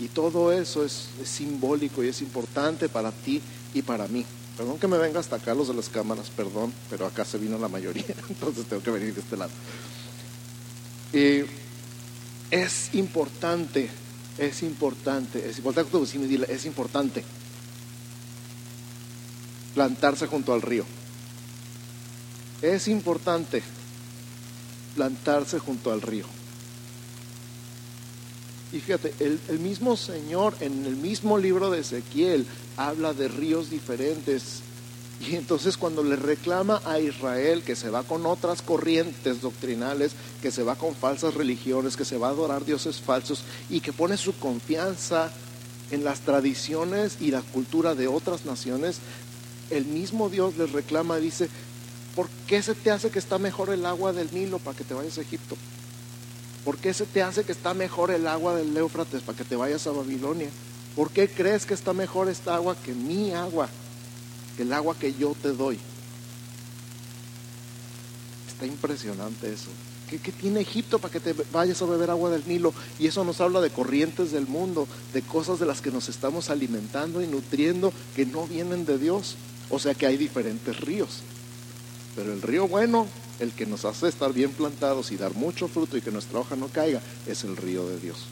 Y 0.00 0.08
todo 0.08 0.50
eso 0.50 0.84
es, 0.84 1.08
simbólico 1.24 2.02
y 2.02 2.08
es 2.08 2.22
importante 2.22 2.88
para 2.88 3.12
ti 3.12 3.42
y 3.74 3.82
para 3.82 4.08
mí. 4.08 4.24
Perdón 4.56 4.78
que 4.78 4.88
me 4.88 4.96
venga 4.96 5.20
hasta 5.20 5.36
acá 5.36 5.54
los 5.54 5.68
de 5.68 5.74
las 5.74 5.90
cámaras, 5.90 6.30
perdón, 6.30 6.72
pero 6.88 7.06
acá 7.06 7.24
se 7.24 7.38
vino 7.38 7.58
la 7.58 7.68
mayoría, 7.68 8.04
entonces 8.28 8.66
tengo 8.66 8.82
que 8.82 8.90
venir 8.90 9.14
de 9.14 9.20
este 9.20 9.36
lado. 9.36 9.50
Y 11.12 11.44
es 12.50 12.94
importante, 12.94 13.90
es 14.38 14.62
importante, 14.62 15.48
es 15.48 15.58
importante, 15.58 16.52
es 16.54 16.64
importante 16.64 17.24
plantarse 19.74 20.26
junto 20.26 20.52
al 20.54 20.62
río. 20.62 20.84
Es 22.62 22.88
importante 22.88 23.62
plantarse 24.94 25.58
junto 25.58 25.92
al 25.92 26.02
río. 26.02 26.26
Y 28.72 28.78
fíjate, 28.78 29.12
el, 29.18 29.58
mismo 29.58 29.96
Señor 29.96 30.54
en 30.60 30.86
el 30.86 30.96
mismo 30.96 31.38
libro 31.38 31.70
de 31.70 31.80
Ezequiel 31.80 32.46
habla 32.76 33.12
de 33.12 33.26
ríos 33.26 33.68
diferentes. 33.68 34.60
Y 35.20 35.34
entonces 35.34 35.76
cuando 35.76 36.02
le 36.02 36.16
reclama 36.16 36.80
a 36.84 37.00
Israel 37.00 37.62
que 37.62 37.76
se 37.76 37.90
va 37.90 38.04
con 38.04 38.24
otras 38.26 38.62
corrientes 38.62 39.42
doctrinales, 39.42 40.12
que 40.40 40.50
se 40.50 40.62
va 40.62 40.76
con 40.76 40.94
falsas 40.94 41.34
religiones, 41.34 41.96
que 41.96 42.04
se 42.04 42.16
va 42.16 42.28
a 42.28 42.30
adorar 42.30 42.64
dioses 42.64 43.00
falsos 43.00 43.42
y 43.68 43.80
que 43.80 43.92
pone 43.92 44.16
su 44.16 44.34
confianza 44.38 45.30
en 45.90 46.04
las 46.04 46.20
tradiciones 46.20 47.18
y 47.20 47.32
la 47.32 47.42
cultura 47.42 47.94
de 47.94 48.06
otras 48.06 48.46
naciones, 48.46 48.98
el 49.70 49.84
mismo 49.84 50.30
Dios 50.30 50.56
les 50.56 50.72
reclama, 50.72 51.16
dice, 51.16 51.48
¿por 52.14 52.28
qué 52.46 52.62
se 52.62 52.74
te 52.74 52.90
hace 52.90 53.10
que 53.10 53.18
está 53.18 53.38
mejor 53.38 53.70
el 53.70 53.84
agua 53.84 54.12
del 54.12 54.32
Nilo 54.32 54.58
para 54.58 54.76
que 54.76 54.84
te 54.84 54.94
vayas 54.94 55.18
a 55.18 55.22
Egipto? 55.22 55.56
¿Por 56.64 56.76
qué 56.76 56.92
se 56.92 57.06
te 57.06 57.22
hace 57.22 57.44
que 57.44 57.52
está 57.52 57.72
mejor 57.72 58.10
el 58.10 58.26
agua 58.26 58.54
del 58.54 58.76
Éufrates 58.76 59.22
para 59.22 59.36
que 59.36 59.44
te 59.44 59.56
vayas 59.56 59.86
a 59.86 59.92
Babilonia? 59.92 60.50
¿Por 60.94 61.10
qué 61.10 61.28
crees 61.28 61.64
que 61.64 61.74
está 61.74 61.92
mejor 61.92 62.28
esta 62.28 62.54
agua 62.54 62.76
que 62.76 62.92
mi 62.92 63.32
agua, 63.32 63.68
que 64.56 64.62
el 64.62 64.72
agua 64.72 64.94
que 64.98 65.14
yo 65.14 65.34
te 65.40 65.52
doy? 65.52 65.78
Está 68.48 68.66
impresionante 68.66 69.50
eso. 69.50 69.70
¿Qué, 70.10 70.18
¿Qué, 70.18 70.32
tiene 70.32 70.60
Egipto 70.60 70.98
para 70.98 71.12
que 71.12 71.20
te 71.20 71.34
vayas 71.52 71.80
a 71.80 71.86
beber 71.86 72.10
agua 72.10 72.30
del 72.30 72.46
Nilo? 72.46 72.74
Y 72.98 73.06
eso 73.06 73.24
nos 73.24 73.40
habla 73.40 73.60
de 73.60 73.70
corrientes 73.70 74.32
del 74.32 74.46
mundo, 74.46 74.86
de 75.14 75.22
cosas 75.22 75.60
de 75.60 75.66
las 75.66 75.80
que 75.80 75.90
nos 75.90 76.08
estamos 76.08 76.50
alimentando 76.50 77.22
y 77.22 77.26
nutriendo 77.26 77.92
que 78.16 78.26
no 78.26 78.46
vienen 78.46 78.84
de 78.84 78.98
Dios. 78.98 79.36
O 79.70 79.78
sea 79.78 79.94
que 79.94 80.06
hay 80.06 80.16
diferentes 80.16 80.78
ríos. 80.80 81.20
Pero 82.16 82.32
el 82.32 82.42
río 82.42 82.68
bueno 82.68 83.06
el 83.40 83.52
que 83.52 83.66
nos 83.66 83.84
hace 83.84 84.08
estar 84.08 84.32
bien 84.32 84.52
plantados 84.52 85.10
y 85.10 85.16
dar 85.16 85.34
mucho 85.34 85.66
fruto 85.66 85.96
y 85.96 86.02
que 86.02 86.12
nuestra 86.12 86.38
hoja 86.38 86.56
no 86.56 86.68
caiga, 86.68 87.00
es 87.26 87.44
el 87.44 87.56
río 87.56 87.86
de 87.88 87.98
Dios. 87.98 88.26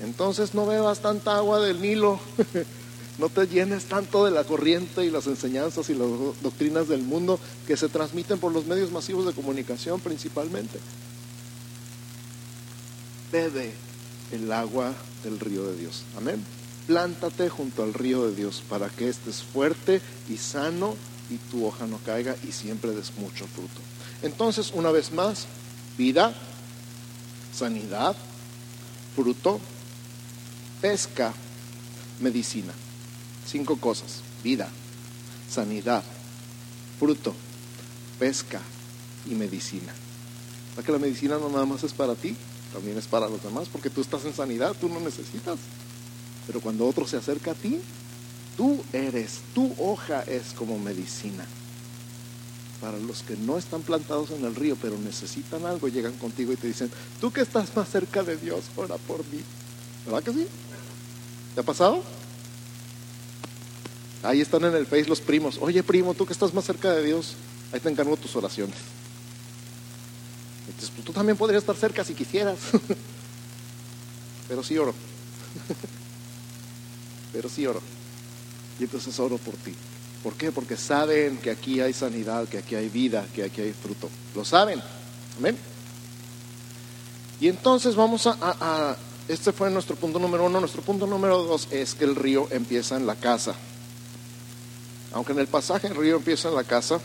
Entonces 0.00 0.54
no 0.54 0.66
bebas 0.66 1.00
tanta 1.00 1.36
agua 1.36 1.60
del 1.60 1.80
Nilo, 1.80 2.20
no 3.18 3.28
te 3.28 3.46
llenes 3.46 3.86
tanto 3.86 4.24
de 4.24 4.30
la 4.30 4.44
corriente 4.44 5.04
y 5.04 5.10
las 5.10 5.26
enseñanzas 5.26 5.88
y 5.88 5.94
las 5.94 6.08
doctrinas 6.42 6.88
del 6.88 7.02
mundo 7.02 7.40
que 7.66 7.76
se 7.76 7.88
transmiten 7.88 8.38
por 8.38 8.52
los 8.52 8.66
medios 8.66 8.90
masivos 8.92 9.24
de 9.24 9.32
comunicación 9.32 10.00
principalmente. 10.00 10.78
Bebe 13.32 13.72
el 14.32 14.50
agua 14.52 14.92
del 15.24 15.40
río 15.40 15.66
de 15.66 15.76
Dios. 15.76 16.02
Amén. 16.16 16.42
Plántate 16.86 17.48
junto 17.48 17.82
al 17.82 17.94
río 17.94 18.28
de 18.28 18.34
Dios 18.34 18.62
para 18.68 18.88
que 18.88 19.08
estés 19.08 19.42
fuerte 19.42 20.00
y 20.28 20.36
sano 20.36 20.94
y 21.30 21.36
tu 21.50 21.66
hoja 21.66 21.86
no 21.86 21.98
caiga 21.98 22.36
y 22.46 22.52
siempre 22.52 22.92
des 22.92 23.16
mucho 23.18 23.46
fruto. 23.46 23.80
Entonces, 24.22 24.72
una 24.74 24.90
vez 24.90 25.12
más, 25.12 25.46
vida, 25.98 26.34
sanidad, 27.52 28.16
fruto, 29.14 29.60
pesca, 30.80 31.32
medicina. 32.20 32.72
Cinco 33.46 33.76
cosas. 33.76 34.20
Vida, 34.42 34.68
sanidad, 35.50 36.02
fruto, 36.98 37.34
pesca 38.18 38.60
y 39.26 39.34
medicina. 39.34 39.92
¿Para 40.74 40.84
que 40.84 40.92
la 40.92 40.98
medicina 40.98 41.38
no 41.38 41.48
nada 41.48 41.64
más 41.64 41.82
es 41.84 41.92
para 41.92 42.14
ti? 42.14 42.36
También 42.72 42.98
es 42.98 43.06
para 43.06 43.28
los 43.28 43.42
demás, 43.42 43.68
porque 43.70 43.90
tú 43.90 44.00
estás 44.00 44.24
en 44.24 44.34
sanidad, 44.34 44.76
tú 44.78 44.88
no 44.88 45.00
necesitas. 45.00 45.58
Pero 46.46 46.60
cuando 46.60 46.86
otro 46.86 47.06
se 47.06 47.16
acerca 47.16 47.52
a 47.52 47.54
ti, 47.54 47.80
tú 48.56 48.84
eres, 48.92 49.40
tu 49.54 49.74
hoja 49.78 50.22
es 50.22 50.52
como 50.52 50.78
medicina. 50.78 51.46
Para 52.80 52.98
los 52.98 53.22
que 53.22 53.36
no 53.36 53.56
están 53.56 53.82
plantados 53.82 54.30
en 54.30 54.44
el 54.44 54.54
río, 54.54 54.76
pero 54.80 54.98
necesitan 54.98 55.64
algo, 55.64 55.88
llegan 55.88 56.12
contigo 56.14 56.52
y 56.52 56.56
te 56.56 56.66
dicen, 56.66 56.90
tú 57.20 57.32
que 57.32 57.40
estás 57.40 57.74
más 57.74 57.88
cerca 57.88 58.22
de 58.22 58.36
Dios, 58.36 58.64
ora 58.76 58.96
por 58.96 59.20
mí. 59.26 59.40
¿Verdad 60.04 60.22
que 60.22 60.32
sí? 60.32 60.46
¿Te 61.54 61.60
ha 61.60 61.64
pasado? 61.64 62.02
Ahí 64.22 64.40
están 64.40 64.64
en 64.64 64.74
el 64.74 64.86
Face 64.86 65.06
los 65.06 65.20
primos. 65.20 65.58
Oye, 65.60 65.82
primo, 65.82 66.12
tú 66.14 66.26
que 66.26 66.32
estás 66.32 66.52
más 66.52 66.64
cerca 66.64 66.92
de 66.92 67.02
Dios, 67.04 67.34
ahí 67.72 67.80
te 67.80 67.88
encargo 67.88 68.16
tus 68.16 68.36
oraciones. 68.36 68.76
Entonces, 70.66 70.90
pues, 70.90 71.04
tú 71.04 71.12
también 71.12 71.38
podrías 71.38 71.62
estar 71.62 71.76
cerca 71.76 72.04
si 72.04 72.14
quisieras. 72.14 72.58
Pero 74.48 74.62
sí 74.62 74.76
oro. 74.76 74.94
Pero 77.32 77.48
sí 77.48 77.66
oro. 77.66 77.80
Y 78.78 78.84
entonces 78.84 79.18
oro 79.18 79.38
por 79.38 79.54
ti. 79.54 79.74
¿Por 80.22 80.34
qué? 80.34 80.50
Porque 80.50 80.76
saben 80.76 81.38
que 81.38 81.50
aquí 81.50 81.80
hay 81.80 81.92
sanidad, 81.92 82.48
que 82.48 82.58
aquí 82.58 82.74
hay 82.74 82.88
vida, 82.88 83.26
que 83.34 83.44
aquí 83.44 83.60
hay 83.60 83.72
fruto. 83.72 84.08
Lo 84.34 84.44
saben. 84.44 84.82
Amén. 85.38 85.56
Y 87.40 87.48
entonces 87.48 87.94
vamos 87.94 88.26
a, 88.26 88.96
este 89.28 89.52
fue 89.52 89.70
nuestro 89.70 89.96
punto 89.96 90.18
número 90.18 90.44
uno. 90.44 90.60
Nuestro 90.60 90.82
punto 90.82 91.06
número 91.06 91.42
dos 91.42 91.68
es 91.70 91.94
que 91.94 92.04
el 92.04 92.16
río 92.16 92.48
empieza 92.50 92.96
en 92.96 93.06
la 93.06 93.14
casa. 93.14 93.54
Aunque 95.12 95.32
en 95.32 95.38
el 95.38 95.46
pasaje 95.46 95.86
el 95.86 95.94
río 95.94 96.16
empieza 96.16 96.48
en 96.48 96.54
la 96.54 96.64
casa. 96.64 97.00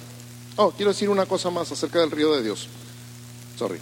Oh, 0.56 0.72
quiero 0.72 0.92
decir 0.92 1.10
una 1.10 1.26
cosa 1.26 1.50
más 1.50 1.72
acerca 1.72 2.00
del 2.00 2.12
río 2.12 2.34
de 2.36 2.44
Dios. 2.44 2.68
Sorry. 3.58 3.80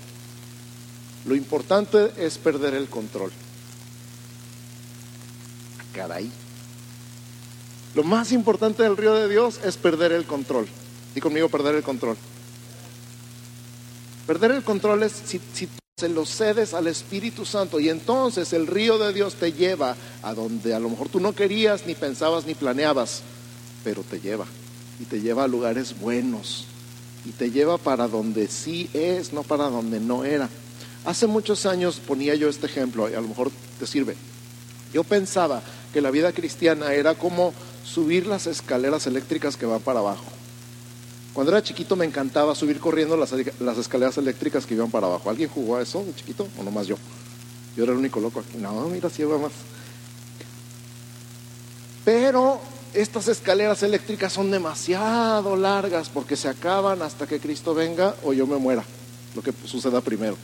Lo 1.25 1.35
importante 1.35 2.11
es 2.17 2.37
perder 2.37 2.73
el 2.73 2.89
control. 2.89 3.31
Caray. 5.93 6.31
Lo 7.95 8.03
más 8.03 8.31
importante 8.31 8.83
del 8.83 8.97
río 8.97 9.13
de 9.13 9.27
Dios 9.27 9.59
es 9.63 9.77
perder 9.77 10.11
el 10.11 10.25
control. 10.25 10.67
Y 11.15 11.21
conmigo 11.21 11.49
perder 11.49 11.75
el 11.75 11.83
control. 11.83 12.17
Perder 14.27 14.51
el 14.51 14.63
control 14.63 15.03
es 15.03 15.11
si, 15.25 15.41
si, 15.53 15.67
se 15.99 16.07
lo 16.07 16.25
cedes 16.25 16.73
al 16.73 16.87
Espíritu 16.87 17.45
Santo 17.45 17.77
y 17.77 17.89
entonces 17.89 18.53
el 18.53 18.67
río 18.67 18.97
de 18.97 19.11
Dios 19.11 19.33
te 19.35 19.51
lleva 19.51 19.97
a 20.23 20.33
donde 20.33 20.73
a 20.73 20.79
lo 20.79 20.89
mejor 20.89 21.09
tú 21.09 21.19
no 21.19 21.33
querías, 21.33 21.85
ni 21.85 21.93
pensabas, 21.93 22.45
ni 22.45 22.55
planeabas, 22.55 23.21
pero 23.83 24.03
te 24.03 24.21
lleva. 24.21 24.45
Y 24.99 25.03
te 25.05 25.19
lleva 25.19 25.43
a 25.43 25.47
lugares 25.47 25.99
buenos. 25.99 26.67
Y 27.25 27.31
te 27.31 27.51
lleva 27.51 27.77
para 27.77 28.07
donde 28.07 28.47
sí 28.47 28.89
es, 28.93 29.33
no 29.33 29.43
para 29.43 29.65
donde 29.65 29.99
no 29.99 30.23
era. 30.23 30.47
Hace 31.05 31.27
muchos 31.27 31.65
años 31.65 31.99
ponía 32.05 32.33
yo 32.35 32.47
este 32.47 32.67
ejemplo 32.67 33.09
y 33.09 33.13
a 33.13 33.21
lo 33.21 33.27
mejor 33.27 33.51
te 33.77 33.85
sirve. 33.85 34.15
Yo 34.93 35.03
pensaba 35.03 35.61
que 35.93 36.01
la 36.01 36.11
vida 36.11 36.31
cristiana 36.31 36.93
era 36.93 37.15
como 37.15 37.53
subir 37.83 38.27
las 38.27 38.47
escaleras 38.47 39.07
eléctricas 39.07 39.57
que 39.57 39.65
van 39.65 39.81
para 39.81 39.99
abajo. 39.99 40.25
Cuando 41.33 41.51
era 41.51 41.63
chiquito 41.63 41.95
me 41.95 42.05
encantaba 42.05 42.55
subir 42.55 42.79
corriendo 42.79 43.15
las, 43.15 43.31
escaleras 43.31 44.17
eléctricas 44.17 44.65
que 44.65 44.73
iban 44.73 44.91
para 44.91 45.07
abajo. 45.07 45.29
¿Alguien 45.29 45.49
jugó 45.49 45.77
a 45.77 45.81
eso 45.81 46.03
de 46.03 46.13
chiquito 46.15 46.47
o 46.57 46.63
nomás 46.63 46.87
yo? 46.87 46.97
Yo 47.75 47.83
era 47.83 47.93
el 47.93 47.99
único 47.99 48.19
loco 48.19 48.39
aquí. 48.39 48.57
No, 48.57 48.87
mira, 48.89 49.09
si 49.09 49.21
iba 49.21 49.37
más. 49.37 49.51
Pero 52.03 52.59
estas 52.93 53.27
escaleras 53.27 53.83
eléctricas 53.83 54.33
son 54.33 54.49
demasiado 54.49 55.55
largas 55.55 56.09
porque 56.09 56.35
se 56.35 56.49
acaban 56.49 57.01
hasta 57.01 57.27
que 57.27 57.39
Cristo 57.39 57.73
venga 57.73 58.15
o 58.23 58.33
yo 58.33 58.47
me 58.47 58.57
muera, 58.57 58.83
lo 59.35 59.41
que 59.41 59.53
suceda 59.65 60.01
primero. 60.01 60.35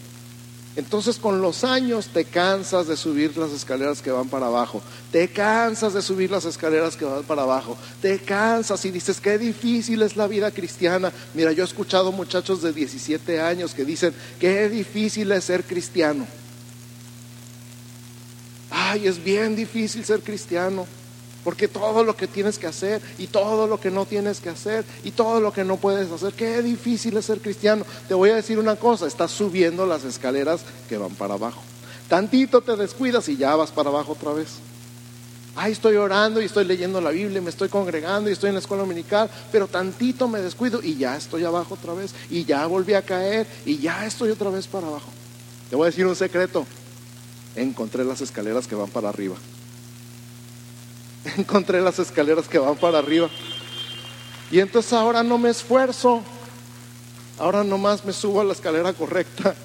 Entonces 0.76 1.18
con 1.18 1.42
los 1.42 1.64
años 1.64 2.08
te 2.08 2.26
cansas 2.26 2.88
de 2.88 2.98
subir 2.98 3.38
las 3.38 3.52
escaleras 3.52 4.02
que 4.02 4.12
van 4.12 4.28
para 4.28 4.48
abajo, 4.48 4.82
te 5.10 5.30
cansas 5.30 5.94
de 5.94 6.02
subir 6.02 6.30
las 6.30 6.44
escaleras 6.44 6.98
que 6.98 7.06
van 7.06 7.24
para 7.24 7.44
abajo, 7.44 7.78
te 8.02 8.20
cansas 8.20 8.84
y 8.84 8.92
dices, 8.92 9.22
qué 9.22 9.38
difícil 9.38 10.02
es 10.02 10.18
la 10.18 10.28
vida 10.28 10.52
cristiana. 10.52 11.14
Mira, 11.34 11.54
yo 11.54 11.64
he 11.64 11.66
escuchado 11.66 12.12
muchachos 12.12 12.62
de 12.62 12.74
17 12.74 13.40
años 13.40 13.74
que 13.74 13.86
dicen, 13.86 14.14
qué 14.38 14.68
difícil 14.68 15.32
es 15.32 15.46
ser 15.46 15.64
cristiano. 15.64 16.28
Ay, 18.70 19.08
es 19.08 19.24
bien 19.24 19.56
difícil 19.56 20.04
ser 20.04 20.20
cristiano. 20.20 20.86
Porque 21.46 21.68
todo 21.68 22.04
lo 22.04 22.18
que 22.18 22.28
tienes 22.28 22.58
que 22.58 22.66
hacer 22.66 23.02
y 23.20 23.28
todo 23.28 23.68
lo 23.68 23.80
que 23.80 23.92
no 23.92 24.06
tienes 24.06 24.42
que 24.42 24.50
hacer 24.50 24.84
y 25.04 25.12
todo 25.12 25.40
lo 25.40 25.54
que 25.54 25.64
no 25.64 25.78
puedes 25.78 26.12
hacer, 26.12 26.34
qué 26.34 26.64
difícil 26.64 27.16
es 27.16 27.26
ser 27.26 27.40
cristiano. 27.40 27.86
Te 28.08 28.16
voy 28.16 28.32
a 28.32 28.36
decir 28.36 28.58
una 28.58 28.76
cosa, 28.76 29.06
estás 29.06 29.30
subiendo 29.30 29.86
las 29.86 30.04
escaleras 30.04 30.62
que 30.90 30.98
van 30.98 31.12
para 31.12 31.36
abajo. 31.36 31.62
Tantito 32.10 32.62
te 32.62 32.76
descuidas 32.76 33.30
y 33.30 33.38
ya 33.38 33.56
vas 33.56 33.70
para 33.70 33.90
abajo 33.90 34.14
otra 34.14 34.34
vez. 34.34 34.56
Ay, 35.56 35.74
estoy 35.74 35.98
orando 35.98 36.42
y 36.42 36.46
estoy 36.46 36.66
leyendo 36.66 37.00
la 37.00 37.12
Biblia, 37.12 37.42
me 37.42 37.52
estoy 37.52 37.70
congregando 37.70 38.28
y 38.28 38.34
estoy 38.34 38.50
en 38.50 38.56
la 38.56 38.60
escuela 38.60 38.82
dominical, 38.82 39.30
pero 39.52 39.68
tantito 39.68 40.28
me 40.28 40.42
descuido 40.42 40.82
y 40.82 40.98
ya 40.98 41.16
estoy 41.16 41.46
abajo 41.46 41.76
otra 41.76 41.94
vez 41.94 42.14
y 42.32 42.44
ya 42.44 42.66
volví 42.66 42.96
a 42.96 43.04
caer 43.04 43.46
y 43.68 43.78
ya 43.78 44.06
estoy 44.06 44.32
otra 44.32 44.50
vez 44.50 44.66
para 44.66 44.88
abajo. 44.88 45.10
Te 45.70 45.76
voy 45.76 45.84
a 45.84 45.92
decir 45.92 46.08
un 46.08 46.16
secreto. 46.16 46.66
Encontré 47.56 48.04
las 48.04 48.20
escaleras 48.20 48.66
que 48.66 48.74
van 48.74 48.90
para 48.90 49.10
arriba. 49.10 49.36
encontré 51.38 51.82
las 51.82 52.00
escaleras 52.00 52.48
que 52.48 52.60
van 52.60 52.76
para 52.76 53.00
arriba. 53.00 53.30
Y 54.52 54.60
entonces 54.60 54.94
ahora 54.94 55.24
no 55.24 55.38
me 55.38 55.50
esfuerzo, 55.50 56.22
ahora 57.40 57.64
nomás 57.64 58.06
me 58.06 58.14
subo 58.14 58.42
a 58.42 58.44
la 58.44 58.54
escalera 58.54 58.94
correcta 58.94 59.56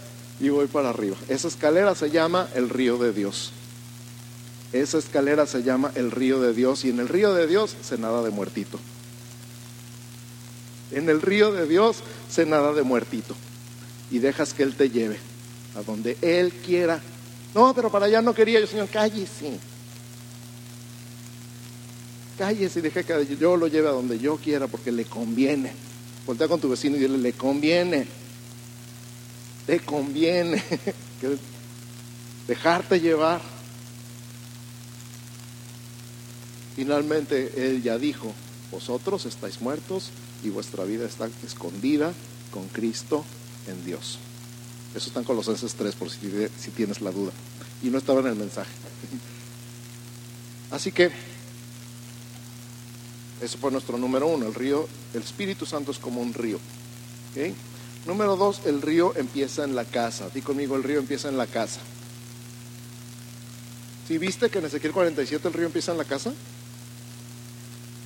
y 0.40 0.48
voy 0.48 0.66
para 0.66 0.90
arriba. 0.90 1.16
Esa 1.28 1.48
escalera 1.48 1.94
se 1.94 2.10
llama 2.10 2.48
el 2.54 2.70
río 2.70 2.96
de 2.96 3.12
Dios. 3.12 3.52
Esa 4.72 4.98
escalera 4.98 5.46
se 5.46 5.62
llama 5.62 5.92
el 5.96 6.10
río 6.10 6.40
de 6.40 6.54
Dios 6.54 6.84
y 6.84 6.90
en 6.90 7.00
el 7.00 7.08
río 7.08 7.34
de 7.34 7.46
Dios 7.46 7.76
se 7.82 7.98
nada 7.98 8.22
de 8.22 8.30
muertito. 8.30 8.78
En 10.92 11.08
el 11.08 11.20
río 11.20 11.52
de 11.52 11.66
Dios 11.66 11.98
se 12.28 12.46
nada 12.46 12.72
de 12.72 12.82
muertito 12.82 13.34
y 14.10 14.18
dejas 14.18 14.54
que 14.54 14.62
Él 14.62 14.74
te 14.74 14.90
lleve 14.90 15.18
a 15.76 15.82
donde 15.82 16.16
Él 16.22 16.52
quiera. 16.64 17.00
No, 17.54 17.74
pero 17.74 17.90
para 17.90 18.06
allá 18.06 18.22
no 18.22 18.34
quería 18.34 18.60
yo, 18.60 18.66
Señor, 18.66 18.88
cállese 18.88 19.58
cállese 22.38 22.78
y 22.78 22.82
deje 22.82 23.04
que 23.04 23.36
yo 23.36 23.56
lo 23.56 23.66
lleve 23.66 23.88
a 23.88 23.92
donde 23.92 24.18
yo 24.18 24.36
quiera 24.36 24.66
porque 24.66 24.92
le 24.92 25.04
conviene. 25.04 25.72
Voltea 26.26 26.48
con 26.48 26.60
tu 26.60 26.68
vecino 26.68 26.96
y 26.96 27.00
dile, 27.00 27.18
le 27.18 27.32
conviene. 27.32 28.06
Le 29.66 29.80
conviene 29.80 30.62
dejarte 32.48 33.00
llevar. 33.00 33.40
Finalmente 36.76 37.52
él 37.56 37.82
ya 37.82 37.98
dijo, 37.98 38.32
vosotros 38.70 39.26
estáis 39.26 39.60
muertos 39.60 40.10
y 40.42 40.48
vuestra 40.48 40.84
vida 40.84 41.06
está 41.06 41.28
escondida 41.44 42.12
con 42.50 42.68
Cristo 42.68 43.24
en 43.68 43.84
Dios. 43.84 44.18
Eso 44.94 45.08
está 45.08 45.20
en 45.20 45.26
Colosenses 45.26 45.74
3 45.74 45.94
por 45.94 46.10
si 46.10 46.70
tienes 46.74 47.00
la 47.00 47.10
duda. 47.12 47.32
Y 47.82 47.90
no 47.90 47.98
estaba 47.98 48.20
en 48.20 48.26
el 48.26 48.34
mensaje. 48.34 48.70
Así 50.70 50.92
que 50.92 51.10
ese 53.40 53.58
fue 53.58 53.70
nuestro 53.70 53.98
número 53.98 54.26
uno. 54.26 54.46
El 54.46 54.54
río, 54.54 54.88
el 55.14 55.22
Espíritu 55.22 55.66
Santo 55.66 55.90
es 55.90 55.98
como 55.98 56.20
un 56.20 56.34
río. 56.34 56.58
Número 58.06 58.36
dos, 58.36 58.62
el 58.64 58.82
río 58.82 59.14
empieza 59.16 59.64
en 59.64 59.74
la 59.74 59.84
casa. 59.84 60.28
Di 60.30 60.42
conmigo, 60.42 60.76
el 60.76 60.82
río 60.82 60.98
empieza 60.98 61.28
en 61.28 61.36
la 61.36 61.46
casa. 61.46 61.80
¿Sí 64.08 64.18
viste 64.18 64.50
que 64.50 64.58
en 64.58 64.64
Ezequiel 64.64 64.92
47 64.92 65.46
el 65.46 65.54
río 65.54 65.66
empieza 65.66 65.92
en 65.92 65.98
la 65.98 66.04
casa? 66.04 66.32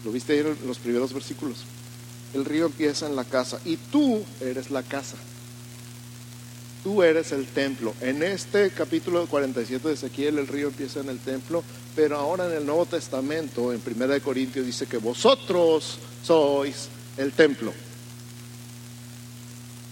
Lo 0.05 0.13
viste 0.13 0.35
ahí 0.35 0.41
en 0.41 0.67
los 0.67 0.79
primeros 0.79 1.13
versículos. 1.13 1.65
El 2.35 2.45
río 2.45 2.67
empieza 2.67 3.07
en 3.07 3.17
la 3.17 3.25
casa 3.25 3.59
y 3.65 3.77
tú 3.77 4.23
eres 4.41 4.71
la 4.71 4.83
casa. 4.83 5.17
Tú 6.85 7.03
eres 7.03 7.33
el 7.33 7.47
templo. 7.47 7.95
En 8.03 8.23
este 8.23 8.71
capítulo 8.71 9.27
47 9.27 9.89
de 9.89 9.95
Ezequiel 9.95 10.39
el 10.39 10.47
río 10.47 10.69
empieza 10.69 11.01
en 11.01 11.09
el 11.09 11.19
templo, 11.19 11.65
pero 11.97 12.19
ahora 12.19 12.47
en 12.47 12.59
el 12.59 12.67
Nuevo 12.67 12.85
Testamento, 12.85 13.73
en 13.73 13.81
1 13.85 14.23
Corintios, 14.23 14.67
dice 14.67 14.87
que 14.87 14.99
vosotros 14.99 15.99
sois 16.23 16.91
el 17.17 17.33
templo. 17.33 17.73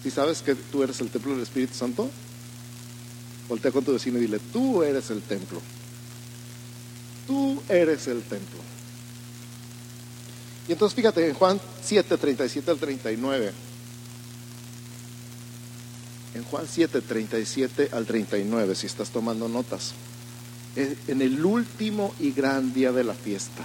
Si 0.02 0.10
sabes 0.10 0.42
que 0.42 0.54
tú 0.54 0.82
eres 0.82 1.00
el 1.00 1.08
templo 1.08 1.32
del 1.32 1.44
Espíritu 1.44 1.72
Santo, 1.72 2.10
voltea 3.48 3.72
con 3.72 3.84
tu 3.84 3.94
vecino 3.94 4.18
y 4.18 4.22
dile, 4.22 4.38
tú 4.52 4.82
eres 4.82 5.08
el 5.08 5.22
templo. 5.22 5.62
Tú 7.26 7.62
eres 7.70 8.06
el 8.06 8.20
templo. 8.22 8.60
Y 10.68 10.72
entonces 10.72 10.94
fíjate 10.94 11.26
en 11.26 11.34
Juan 11.34 11.58
7, 11.82 12.18
37 12.18 12.70
al 12.70 12.78
39. 12.78 13.71
En 16.34 16.44
Juan 16.44 16.66
7, 16.68 17.00
37 17.00 17.90
al 17.92 18.06
39, 18.06 18.74
si 18.74 18.86
estás 18.86 19.10
tomando 19.10 19.48
notas. 19.48 19.92
En 20.74 21.20
el 21.20 21.44
último 21.44 22.14
y 22.18 22.32
gran 22.32 22.72
día 22.72 22.92
de 22.92 23.04
la 23.04 23.12
fiesta. 23.12 23.62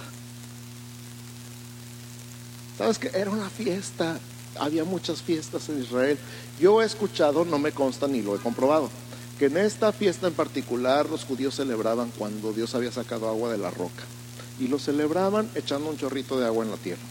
¿Sabes 2.76 2.98
que 2.98 3.08
Era 3.08 3.30
una 3.30 3.48
fiesta. 3.50 4.20
Había 4.60 4.84
muchas 4.84 5.22
fiestas 5.22 5.68
en 5.68 5.82
Israel. 5.82 6.18
Yo 6.60 6.82
he 6.82 6.84
escuchado, 6.84 7.44
no 7.44 7.58
me 7.58 7.72
consta 7.72 8.06
ni 8.08 8.22
lo 8.22 8.34
he 8.34 8.38
comprobado, 8.38 8.90
que 9.38 9.46
en 9.46 9.56
esta 9.56 9.92
fiesta 9.92 10.26
en 10.26 10.34
particular 10.34 11.08
los 11.08 11.24
judíos 11.24 11.54
celebraban 11.54 12.12
cuando 12.16 12.52
Dios 12.52 12.74
había 12.74 12.92
sacado 12.92 13.28
agua 13.28 13.52
de 13.52 13.58
la 13.58 13.70
roca 13.70 14.02
y 14.58 14.66
lo 14.66 14.78
celebraban 14.78 15.48
echando 15.54 15.90
un 15.90 15.96
chorrito 15.96 16.38
de 16.38 16.46
agua 16.46 16.64
en 16.64 16.70
la 16.72 16.76
tierra. 16.76 17.02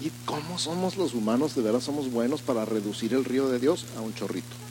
¿Y 0.00 0.10
cómo 0.24 0.58
somos 0.58 0.96
los 0.96 1.14
humanos? 1.14 1.54
De 1.54 1.62
veras 1.62 1.84
somos 1.84 2.10
buenos 2.10 2.42
para 2.42 2.64
reducir 2.64 3.14
el 3.14 3.24
río 3.24 3.48
de 3.48 3.58
Dios 3.58 3.86
a 3.96 4.00
un 4.00 4.14
chorrito. 4.14 4.61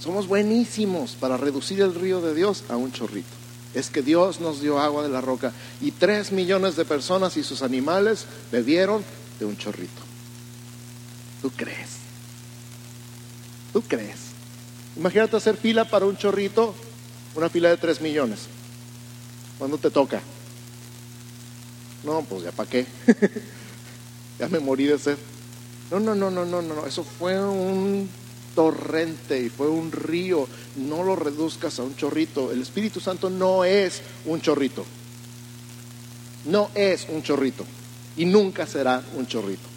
Somos 0.00 0.28
buenísimos 0.28 1.12
para 1.12 1.36
reducir 1.36 1.80
el 1.80 1.94
río 1.94 2.20
de 2.20 2.34
Dios 2.34 2.64
a 2.68 2.76
un 2.76 2.92
chorrito. 2.92 3.28
Es 3.74 3.90
que 3.90 4.02
Dios 4.02 4.40
nos 4.40 4.60
dio 4.60 4.78
agua 4.78 5.02
de 5.02 5.08
la 5.08 5.20
roca 5.20 5.52
y 5.80 5.90
tres 5.90 6.32
millones 6.32 6.76
de 6.76 6.84
personas 6.84 7.36
y 7.36 7.42
sus 7.42 7.62
animales 7.62 8.26
bebieron 8.52 9.04
de 9.38 9.44
un 9.44 9.56
chorrito. 9.56 10.00
¿Tú 11.42 11.50
crees? 11.50 11.98
¿Tú 13.72 13.82
crees? 13.82 14.28
Imagínate 14.96 15.36
hacer 15.36 15.56
fila 15.56 15.84
para 15.84 16.06
un 16.06 16.16
chorrito, 16.16 16.74
una 17.34 17.48
fila 17.48 17.68
de 17.68 17.76
tres 17.76 18.00
millones. 18.00 18.40
¿Cuándo 19.58 19.78
te 19.78 19.90
toca? 19.90 20.20
No, 22.04 22.22
pues 22.22 22.44
ya 22.44 22.52
para 22.52 22.70
qué. 22.70 22.86
ya 24.38 24.48
me 24.48 24.60
morí 24.60 24.84
de 24.84 24.98
sed. 24.98 25.18
No, 25.90 26.00
no, 26.00 26.14
no, 26.14 26.30
no, 26.30 26.44
no, 26.44 26.62
no. 26.62 26.86
Eso 26.86 27.04
fue 27.04 27.38
un 27.40 28.08
torrente 28.54 29.40
y 29.40 29.48
fue 29.48 29.68
un 29.68 29.92
río. 29.92 30.46
No 30.76 31.02
lo 31.02 31.16
reduzcas 31.16 31.78
a 31.78 31.82
un 31.82 31.96
chorrito. 31.96 32.52
El 32.52 32.62
Espíritu 32.62 33.00
Santo 33.00 33.30
no 33.30 33.64
es 33.64 34.02
un 34.26 34.40
chorrito. 34.40 34.84
No 36.46 36.70
es 36.74 37.06
un 37.10 37.22
chorrito. 37.22 37.64
Y 38.16 38.24
nunca 38.24 38.66
será 38.66 39.02
un 39.16 39.26
chorrito. 39.26 39.68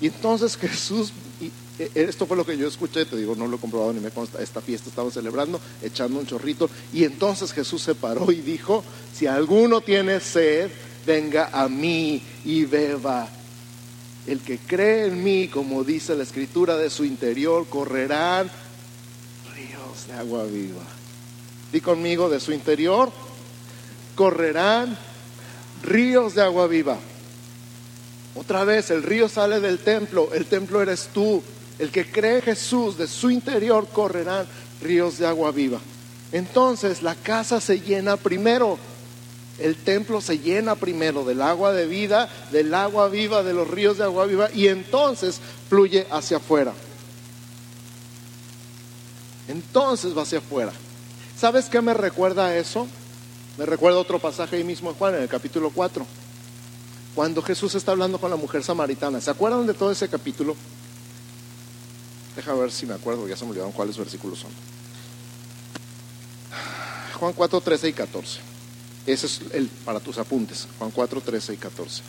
Y 0.00 0.06
entonces 0.06 0.56
Jesús, 0.56 1.12
y 1.40 1.50
esto 1.94 2.26
fue 2.26 2.36
lo 2.36 2.44
que 2.44 2.56
yo 2.56 2.66
escuché, 2.66 3.04
te 3.04 3.16
digo, 3.16 3.34
no 3.36 3.46
lo 3.46 3.56
he 3.56 3.60
comprobado 3.60 3.92
ni 3.92 4.00
me 4.00 4.10
consta, 4.10 4.42
esta 4.42 4.60
fiesta 4.60 4.88
estaba 4.88 5.10
celebrando, 5.10 5.60
echando 5.82 6.18
un 6.18 6.26
chorrito, 6.26 6.70
y 6.92 7.04
entonces 7.04 7.52
Jesús 7.52 7.82
se 7.82 7.94
paró 7.94 8.32
y 8.32 8.40
dijo, 8.40 8.82
si 9.14 9.26
alguno 9.26 9.80
tiene 9.80 10.20
sed, 10.20 10.70
venga 11.06 11.50
a 11.52 11.68
mí 11.68 12.22
y 12.44 12.64
beba. 12.64 13.28
El 14.26 14.40
que 14.40 14.58
cree 14.58 15.06
en 15.06 15.24
mí, 15.24 15.48
como 15.48 15.84
dice 15.84 16.14
la 16.14 16.22
escritura, 16.22 16.76
de 16.76 16.90
su 16.90 17.04
interior 17.04 17.66
correrán 17.68 18.50
ríos 19.54 20.06
de 20.06 20.12
agua 20.14 20.44
viva. 20.44 20.82
Di 21.72 21.80
conmigo, 21.80 22.28
de 22.28 22.40
su 22.40 22.52
interior 22.52 23.10
correrán 24.14 24.96
ríos 25.82 26.34
de 26.34 26.42
agua 26.42 26.66
viva. 26.66 26.98
Otra 28.34 28.64
vez, 28.64 28.90
el 28.90 29.02
río 29.02 29.28
sale 29.28 29.60
del 29.60 29.78
templo, 29.78 30.30
el 30.32 30.46
templo 30.46 30.82
eres 30.82 31.08
tú. 31.12 31.42
El 31.78 31.90
que 31.90 32.10
cree 32.10 32.36
en 32.36 32.42
Jesús, 32.42 32.98
de 32.98 33.06
su 33.06 33.30
interior 33.30 33.88
correrán 33.88 34.46
ríos 34.82 35.18
de 35.18 35.26
agua 35.26 35.50
viva. 35.50 35.80
Entonces 36.32 37.02
la 37.02 37.14
casa 37.14 37.60
se 37.60 37.80
llena 37.80 38.16
primero, 38.16 38.78
el 39.60 39.76
templo 39.76 40.20
se 40.20 40.38
llena 40.38 40.74
primero 40.74 41.24
del 41.24 41.42
agua 41.42 41.72
de 41.72 41.86
vida, 41.86 42.28
del 42.50 42.72
agua 42.74 43.08
viva, 43.08 43.42
de 43.42 43.52
los 43.52 43.68
ríos 43.68 43.98
de 43.98 44.04
agua 44.04 44.26
viva, 44.26 44.48
y 44.52 44.68
entonces 44.68 45.40
fluye 45.68 46.06
hacia 46.10 46.38
afuera. 46.38 46.72
Entonces 49.48 50.16
va 50.16 50.22
hacia 50.22 50.38
afuera. 50.38 50.72
¿Sabes 51.36 51.66
qué 51.66 51.80
me 51.80 51.94
recuerda 51.94 52.56
eso? 52.56 52.86
Me 53.58 53.66
recuerda 53.66 53.98
otro 53.98 54.18
pasaje 54.18 54.56
ahí 54.56 54.64
mismo 54.64 54.90
en 54.90 54.96
Juan, 54.96 55.14
en 55.14 55.22
el 55.22 55.28
capítulo 55.28 55.70
4 55.70 56.06
cuando 57.14 57.42
Jesús 57.42 57.74
está 57.74 57.92
hablando 57.92 58.18
con 58.18 58.30
la 58.30 58.36
mujer 58.36 58.62
samaritana. 58.62 59.20
¿Se 59.20 59.30
acuerdan 59.30 59.66
de 59.66 59.74
todo 59.74 59.90
ese 59.90 60.08
capítulo? 60.08 60.56
Deja 62.36 62.54
ver 62.54 62.70
si 62.70 62.86
me 62.86 62.94
acuerdo, 62.94 63.26
ya 63.28 63.36
se 63.36 63.44
me 63.44 63.50
olvidaron 63.50 63.72
cuáles 63.72 63.98
versículos 63.98 64.38
son. 64.38 64.50
Juan 67.18 67.32
4, 67.32 67.60
13 67.60 67.88
y 67.88 67.92
14. 67.92 68.49
Ese 69.06 69.26
es 69.26 69.40
el 69.52 69.68
para 69.84 70.00
tus 70.00 70.18
apuntes. 70.18 70.66
Juan 70.78 70.90
4, 70.90 71.20
13 71.20 71.54
y 71.54 71.56
14. 71.56 72.02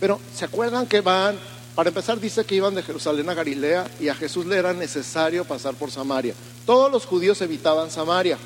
Pero, 0.00 0.20
¿se 0.34 0.44
acuerdan 0.44 0.86
que 0.86 1.00
van? 1.00 1.38
Para 1.74 1.90
empezar, 1.90 2.18
dice 2.18 2.44
que 2.44 2.54
iban 2.54 2.74
de 2.74 2.82
Jerusalén 2.82 3.28
a 3.28 3.34
Galilea 3.34 3.90
y 4.00 4.08
a 4.08 4.14
Jesús 4.14 4.46
le 4.46 4.56
era 4.56 4.72
necesario 4.72 5.44
pasar 5.44 5.74
por 5.74 5.90
Samaria. 5.90 6.34
Todos 6.64 6.90
los 6.90 7.04
judíos 7.04 7.40
evitaban 7.42 7.90
Samaria. 7.90 8.38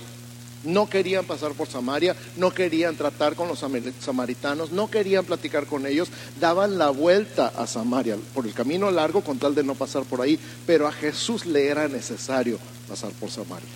No 0.65 0.91
querían 0.91 1.25
pasar 1.25 1.53
por 1.53 1.69
Samaria, 1.69 2.15
no 2.37 2.53
querían 2.53 2.95
tratar 2.95 3.35
con 3.35 3.49
los 3.49 3.65
samaritanos, 4.01 4.73
no 4.73 4.91
querían 4.91 5.25
platicar 5.25 5.65
con 5.65 5.87
ellos, 5.87 6.09
daban 6.39 6.77
la 6.77 6.91
vuelta 6.91 7.51
a 7.57 7.67
Samaria 7.67 8.19
por 8.35 8.47
el 8.47 8.53
camino 8.53 8.91
largo 8.91 9.23
con 9.23 9.39
tal 9.39 9.55
de 9.55 9.65
no 9.65 9.75
pasar 9.75 10.03
por 10.03 10.21
ahí, 10.21 10.39
pero 10.67 10.87
a 10.87 10.93
Jesús 10.93 11.47
le 11.47 11.69
era 11.69 11.89
necesario 11.89 12.59
pasar 12.87 13.11
por 13.13 13.31
Samaria. 13.31 13.71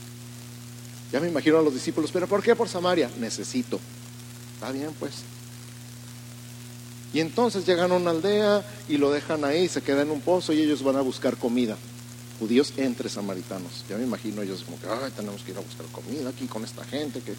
Ya 1.12 1.21
me 1.21 1.29
imagino 1.29 1.59
a 1.59 1.62
los 1.62 1.75
discípulos, 1.75 2.11
pero 2.12 2.27
¿por 2.27 2.43
qué 2.43 2.57
por 2.57 2.69
Samaria? 2.69 3.11
Necesito. 3.19 3.79
Está 4.55 4.73
bien, 4.73 4.90
pues. 4.99 5.23
Y 7.12 7.21
entonces 7.21 7.64
llegan 7.64 7.93
a 7.93 7.95
una 7.95 8.11
aldea 8.11 8.64
y 8.88 8.97
lo 8.97 9.12
dejan 9.12 9.45
ahí, 9.45 9.69
se 9.69 9.83
queda 9.83 10.03
en 10.03 10.11
un 10.11 10.21
pozo 10.21 10.53
y 10.53 10.61
ellos 10.61 10.83
van 10.83 10.97
a 10.97 11.01
buscar 11.01 11.37
comida 11.37 11.77
judíos 12.38 12.73
entre 12.77 13.09
samaritanos. 13.09 13.85
Ya 13.88 13.97
me 13.97 14.05
imagino 14.05 14.43
ellos 14.43 14.62
como 14.64 14.79
que, 14.81 14.87
ay, 14.87 15.11
tenemos 15.17 15.43
que 15.43 15.53
ir 15.53 15.57
a 15.57 15.61
buscar 15.61 15.87
comida 15.87 16.29
aquí 16.29 16.47
con 16.47 16.64
esta 16.64 16.85
gente 16.85 17.21
que... 17.21 17.35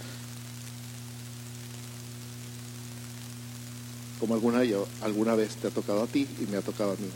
Como 4.19 4.33
alguna, 4.33 4.63
yo, 4.63 4.87
alguna 5.01 5.35
vez 5.35 5.55
te 5.55 5.67
ha 5.67 5.71
tocado 5.71 6.03
a 6.03 6.07
ti 6.07 6.27
y 6.39 6.49
me 6.49 6.57
ha 6.57 6.61
tocado 6.61 6.91
a 6.91 6.95
mí, 6.95 7.07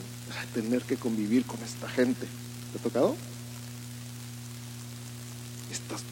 tener 0.54 0.82
que 0.84 0.98
convivir 0.98 1.46
con 1.46 1.60
esta 1.64 1.88
gente. 1.88 2.28
¿Te 2.74 2.80
ha 2.80 2.82
tocado? 2.84 3.16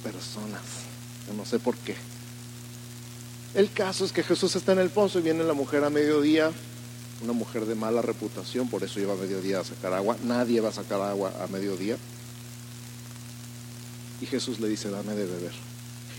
Personas, 0.04 0.62
yo 1.28 1.34
no 1.34 1.46
sé 1.46 1.60
por 1.60 1.76
qué. 1.78 1.96
El 3.54 3.72
caso 3.72 4.06
es 4.06 4.12
que 4.12 4.24
Jesús 4.24 4.56
está 4.56 4.74
en 4.74 4.80
el 4.80 4.90
pozo 4.90 5.20
y 5.20 5.24
viene 5.24 5.44
la 5.44 5.54
mujer 5.54 5.84
a 5.84 5.90
mediodía 5.90 6.52
una 7.24 7.34
mujer 7.34 7.66
de 7.66 7.76
mala 7.76 8.02
reputación, 8.02 8.70
por 8.70 8.84
eso 8.84 9.00
iba 9.00 9.14
a 9.14 9.18
mediodía 9.18 9.60
a 9.60 9.64
sacar 9.64 9.94
agua. 9.94 10.18
Nadie 10.24 10.62
va 10.62 10.70
a 10.70 10.74
sacar 10.74 11.02
agua 11.02 11.32
a 11.44 11.48
mediodía. 11.48 11.98
Y 14.22 14.26
Jesús 14.26 14.60
le 14.60 14.68
dice, 14.68 14.90
dame 14.90 15.16
de 15.16 15.26
beber. 15.26 15.52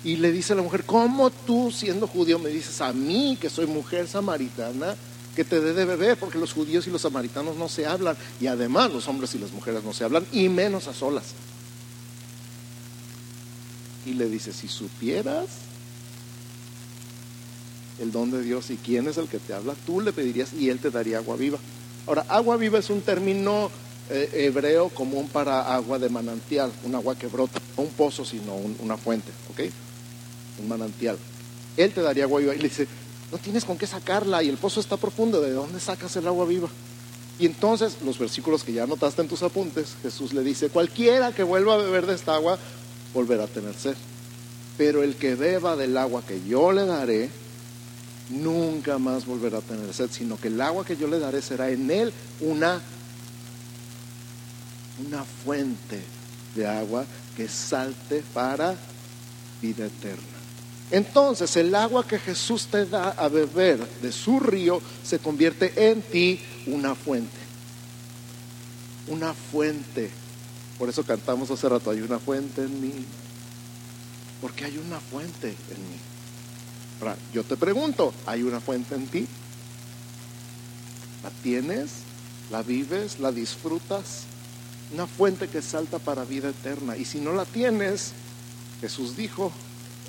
Y 0.04 0.16
le 0.16 0.30
dice 0.30 0.52
a 0.52 0.56
la 0.56 0.62
mujer, 0.62 0.84
¿cómo 0.84 1.30
tú 1.30 1.72
siendo 1.72 2.06
judío 2.06 2.38
me 2.38 2.50
dices 2.50 2.80
a 2.80 2.92
mí, 2.92 3.36
que 3.40 3.50
soy 3.50 3.66
mujer 3.66 4.06
samaritana, 4.06 4.96
que 5.34 5.44
te 5.44 5.60
dé 5.60 5.72
de 5.72 5.84
beber? 5.84 6.16
Porque 6.16 6.38
los 6.38 6.52
judíos 6.52 6.86
y 6.86 6.90
los 6.90 7.02
samaritanos 7.02 7.56
no 7.56 7.68
se 7.68 7.86
hablan. 7.86 8.16
Y 8.40 8.46
además 8.46 8.92
los 8.92 9.08
hombres 9.08 9.34
y 9.34 9.38
las 9.38 9.52
mujeres 9.52 9.82
no 9.84 9.92
se 9.92 10.04
hablan, 10.04 10.26
y 10.32 10.48
menos 10.48 10.86
a 10.86 10.94
solas. 10.94 11.34
Y 14.08 14.14
le 14.14 14.28
dice, 14.28 14.54
si 14.54 14.68
supieras 14.68 15.46
el 18.00 18.10
don 18.10 18.30
de 18.30 18.42
Dios 18.42 18.70
y 18.70 18.76
quién 18.76 19.06
es 19.06 19.18
el 19.18 19.28
que 19.28 19.38
te 19.38 19.52
habla, 19.52 19.74
tú 19.84 20.00
le 20.00 20.12
pedirías 20.12 20.54
y 20.54 20.70
él 20.70 20.78
te 20.78 20.90
daría 20.90 21.18
agua 21.18 21.36
viva. 21.36 21.58
Ahora, 22.06 22.24
agua 22.28 22.56
viva 22.56 22.78
es 22.78 22.88
un 22.88 23.02
término 23.02 23.70
eh, 24.08 24.30
hebreo 24.32 24.88
común 24.88 25.28
para 25.28 25.74
agua 25.74 25.98
de 25.98 26.08
manantial, 26.08 26.72
un 26.84 26.94
agua 26.94 27.16
que 27.16 27.26
brota, 27.26 27.60
no 27.76 27.82
un 27.82 27.90
pozo, 27.90 28.24
sino 28.24 28.54
una 28.78 28.96
fuente, 28.96 29.30
¿ok? 29.50 29.70
Un 30.62 30.68
manantial. 30.68 31.18
Él 31.76 31.92
te 31.92 32.00
daría 32.00 32.24
agua 32.24 32.40
viva 32.40 32.54
y 32.54 32.58
le 32.58 32.68
dice, 32.70 32.88
no 33.30 33.36
tienes 33.36 33.66
con 33.66 33.76
qué 33.76 33.86
sacarla 33.86 34.42
y 34.42 34.48
el 34.48 34.56
pozo 34.56 34.80
está 34.80 34.96
profundo, 34.96 35.42
¿de 35.42 35.52
dónde 35.52 35.80
sacas 35.80 36.16
el 36.16 36.26
agua 36.26 36.46
viva? 36.46 36.70
Y 37.38 37.44
entonces, 37.44 37.98
los 38.02 38.18
versículos 38.18 38.64
que 38.64 38.72
ya 38.72 38.84
anotaste 38.84 39.20
en 39.20 39.28
tus 39.28 39.42
apuntes, 39.42 39.96
Jesús 40.02 40.32
le 40.32 40.42
dice, 40.42 40.70
cualquiera 40.70 41.32
que 41.32 41.42
vuelva 41.42 41.74
a 41.74 41.76
beber 41.76 42.06
de 42.06 42.14
esta 42.14 42.34
agua, 42.34 42.58
volverá 43.14 43.44
a 43.44 43.48
tener 43.48 43.74
sed. 43.74 43.94
Pero 44.76 45.02
el 45.02 45.16
que 45.16 45.34
beba 45.34 45.76
del 45.76 45.96
agua 45.96 46.22
que 46.26 46.40
yo 46.46 46.72
le 46.72 46.86
daré, 46.86 47.30
nunca 48.30 48.98
más 48.98 49.26
volverá 49.26 49.58
a 49.58 49.62
tener 49.62 49.92
sed, 49.92 50.10
sino 50.10 50.38
que 50.38 50.48
el 50.48 50.60
agua 50.60 50.84
que 50.84 50.96
yo 50.96 51.08
le 51.08 51.18
daré 51.18 51.42
será 51.42 51.70
en 51.70 51.90
él 51.90 52.12
una, 52.40 52.80
una 55.06 55.24
fuente 55.24 56.00
de 56.54 56.66
agua 56.66 57.04
que 57.36 57.48
salte 57.48 58.22
para 58.32 58.76
vida 59.60 59.86
eterna. 59.86 60.38
Entonces 60.90 61.54
el 61.56 61.74
agua 61.74 62.06
que 62.06 62.18
Jesús 62.18 62.66
te 62.66 62.86
da 62.86 63.10
a 63.10 63.28
beber 63.28 63.86
de 64.00 64.10
su 64.10 64.40
río 64.40 64.80
se 65.04 65.18
convierte 65.18 65.90
en 65.90 66.00
ti 66.02 66.40
una 66.66 66.94
fuente. 66.94 67.36
Una 69.08 69.34
fuente. 69.34 70.10
Por 70.78 70.88
eso 70.88 71.02
cantamos 71.02 71.50
hace 71.50 71.68
rato, 71.68 71.90
hay 71.90 72.00
una 72.00 72.18
fuente 72.18 72.62
en 72.62 72.80
mí. 72.80 72.92
Porque 74.40 74.64
hay 74.64 74.78
una 74.78 75.00
fuente 75.00 75.48
en 75.48 75.82
mí. 75.90 75.98
Ahora, 77.00 77.16
yo 77.32 77.42
te 77.42 77.56
pregunto, 77.56 78.12
¿hay 78.26 78.42
una 78.42 78.60
fuente 78.60 78.94
en 78.94 79.06
ti? 79.08 79.26
¿La 81.24 81.30
tienes? 81.42 81.90
¿La 82.50 82.62
vives? 82.62 83.18
¿La 83.18 83.32
disfrutas? 83.32 84.22
Una 84.94 85.06
fuente 85.06 85.48
que 85.48 85.62
salta 85.62 85.98
para 85.98 86.24
vida 86.24 86.50
eterna. 86.50 86.96
Y 86.96 87.04
si 87.04 87.18
no 87.20 87.32
la 87.32 87.44
tienes, 87.44 88.12
Jesús 88.80 89.16
dijo, 89.16 89.52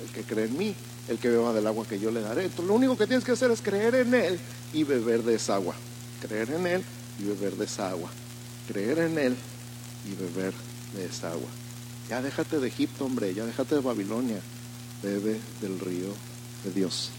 el 0.02 0.10
que 0.10 0.22
cree 0.22 0.46
en 0.46 0.56
mí, 0.56 0.74
el 1.08 1.18
que 1.18 1.28
beba 1.28 1.52
del 1.52 1.66
agua 1.66 1.84
que 1.86 1.98
yo 1.98 2.12
le 2.12 2.20
daré. 2.20 2.44
Entonces 2.44 2.66
lo 2.66 2.74
único 2.74 2.96
que 2.96 3.06
tienes 3.06 3.24
que 3.24 3.32
hacer 3.32 3.50
es 3.50 3.60
creer 3.60 3.96
en 3.96 4.14
Él 4.14 4.38
y 4.72 4.84
beber 4.84 5.24
de 5.24 5.34
esa 5.34 5.56
agua. 5.56 5.74
Creer 6.20 6.50
en 6.50 6.66
Él 6.66 6.84
y 7.18 7.24
beber 7.24 7.56
de 7.56 7.64
esa 7.64 7.90
agua. 7.90 8.10
Creer 8.68 9.00
en 9.00 9.18
Él 9.18 9.36
y 10.06 10.14
beber 10.14 10.52
de 10.94 11.06
esa 11.06 11.30
agua. 11.30 11.48
Ya 12.08 12.20
déjate 12.22 12.58
de 12.58 12.68
Egipto, 12.68 13.04
hombre, 13.04 13.32
ya 13.34 13.44
déjate 13.44 13.76
de 13.76 13.80
Babilonia. 13.80 14.40
Bebe 15.02 15.40
del 15.60 15.78
río 15.80 16.12
de 16.64 16.72
Dios. 16.72 17.10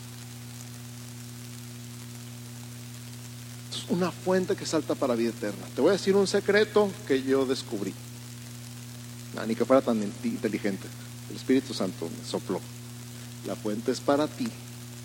Es 3.72 3.90
una 3.90 4.12
fuente 4.12 4.56
que 4.56 4.66
salta 4.66 4.94
para 4.96 5.16
vida 5.16 5.30
eterna. 5.30 5.66
Te 5.74 5.82
voy 5.82 5.90
a 5.90 5.94
decir 5.94 6.16
un 6.16 6.28
secreto 6.28 6.92
que 7.08 7.24
yo 7.24 7.46
descubrí. 7.46 7.94
ni 9.48 9.56
que 9.56 9.66
fuera 9.66 9.82
tan 9.82 10.04
inteligente. 10.24 10.88
El 11.30 11.38
Espíritu 11.38 11.74
Santo 11.74 12.10
me 12.10 12.28
sopló. 12.28 12.60
La 13.46 13.56
fuente 13.56 13.92
es 13.92 14.00
para 14.00 14.28
ti, 14.28 14.48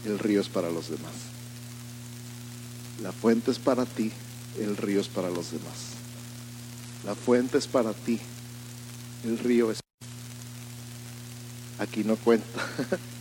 el 0.04 0.18
río 0.18 0.40
es 0.40 0.48
para 0.48 0.70
los 0.70 0.90
demás. 0.90 1.12
La 3.02 3.12
fuente 3.12 3.50
es 3.50 3.58
para 3.58 3.86
ti, 3.86 4.12
el 4.58 4.76
río 4.76 5.00
es 5.00 5.08
para 5.08 5.30
los 5.30 5.52
demás. 5.52 5.95
La 7.04 7.14
fuente 7.14 7.58
es 7.58 7.66
para 7.66 7.92
ti, 7.92 8.18
el 9.24 9.38
río 9.38 9.70
es... 9.70 9.80
Aquí 11.78 12.04
no 12.04 12.16
cuenta. 12.16 12.60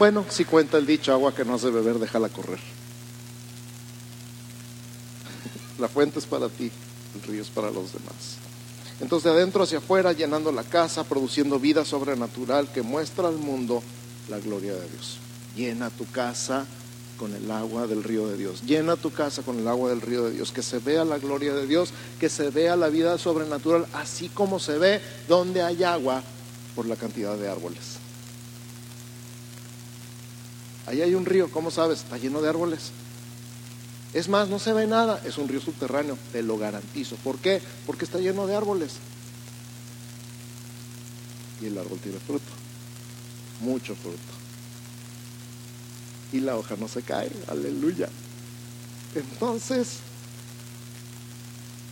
Bueno, 0.00 0.24
si 0.30 0.46
cuenta 0.46 0.78
el 0.78 0.86
dicho, 0.86 1.12
agua 1.12 1.34
que 1.34 1.44
no 1.44 1.56
has 1.56 1.60
de 1.60 1.70
beber, 1.70 1.98
déjala 1.98 2.30
correr. 2.30 2.58
La 5.78 5.88
fuente 5.88 6.18
es 6.18 6.24
para 6.24 6.48
ti, 6.48 6.72
el 7.14 7.22
río 7.30 7.42
es 7.42 7.50
para 7.50 7.70
los 7.70 7.92
demás. 7.92 8.38
Entonces 9.02 9.30
de 9.30 9.38
adentro 9.38 9.62
hacia 9.62 9.76
afuera, 9.76 10.14
llenando 10.14 10.52
la 10.52 10.62
casa, 10.62 11.04
produciendo 11.04 11.58
vida 11.58 11.84
sobrenatural 11.84 12.72
que 12.72 12.80
muestra 12.80 13.28
al 13.28 13.36
mundo 13.36 13.82
la 14.30 14.38
gloria 14.38 14.72
de 14.72 14.88
Dios. 14.88 15.18
Llena 15.54 15.90
tu 15.90 16.06
casa 16.06 16.64
con 17.20 17.34
el 17.34 17.50
agua 17.50 17.86
del 17.86 18.02
río 18.02 18.26
de 18.28 18.38
Dios. 18.38 18.62
Llena 18.62 18.96
tu 18.96 19.12
casa 19.12 19.42
con 19.42 19.58
el 19.58 19.68
agua 19.68 19.90
del 19.90 20.00
río 20.00 20.24
de 20.24 20.30
Dios. 20.30 20.52
Que 20.52 20.62
se 20.62 20.78
vea 20.78 21.04
la 21.04 21.18
gloria 21.18 21.52
de 21.52 21.66
Dios, 21.66 21.90
que 22.18 22.30
se 22.30 22.48
vea 22.48 22.76
la 22.76 22.88
vida 22.88 23.18
sobrenatural, 23.18 23.86
así 23.92 24.30
como 24.30 24.58
se 24.58 24.78
ve 24.78 25.02
donde 25.28 25.60
hay 25.60 25.84
agua 25.84 26.22
por 26.74 26.86
la 26.86 26.96
cantidad 26.96 27.36
de 27.36 27.46
árboles. 27.46 27.98
Ahí 30.86 31.02
hay 31.02 31.14
un 31.14 31.26
río, 31.26 31.50
¿cómo 31.50 31.70
sabes? 31.70 31.98
Está 31.98 32.16
lleno 32.16 32.40
de 32.40 32.48
árboles. 32.48 32.90
Es 34.14 34.30
más, 34.30 34.48
no 34.48 34.58
se 34.58 34.72
ve 34.72 34.86
nada, 34.86 35.20
es 35.26 35.36
un 35.36 35.46
río 35.46 35.60
subterráneo, 35.60 36.16
te 36.32 36.42
lo 36.42 36.56
garantizo. 36.56 37.16
¿Por 37.16 37.36
qué? 37.36 37.60
Porque 37.86 38.06
está 38.06 38.18
lleno 38.18 38.46
de 38.46 38.56
árboles. 38.56 38.94
Y 41.60 41.66
el 41.66 41.76
árbol 41.76 41.98
tiene 41.98 42.18
fruto, 42.18 42.50
mucho 43.60 43.94
fruto 43.94 44.39
y 46.32 46.40
la 46.40 46.56
hoja 46.56 46.76
no 46.78 46.88
se 46.88 47.02
cae. 47.02 47.30
Aleluya. 47.48 48.08
Entonces, 49.14 49.98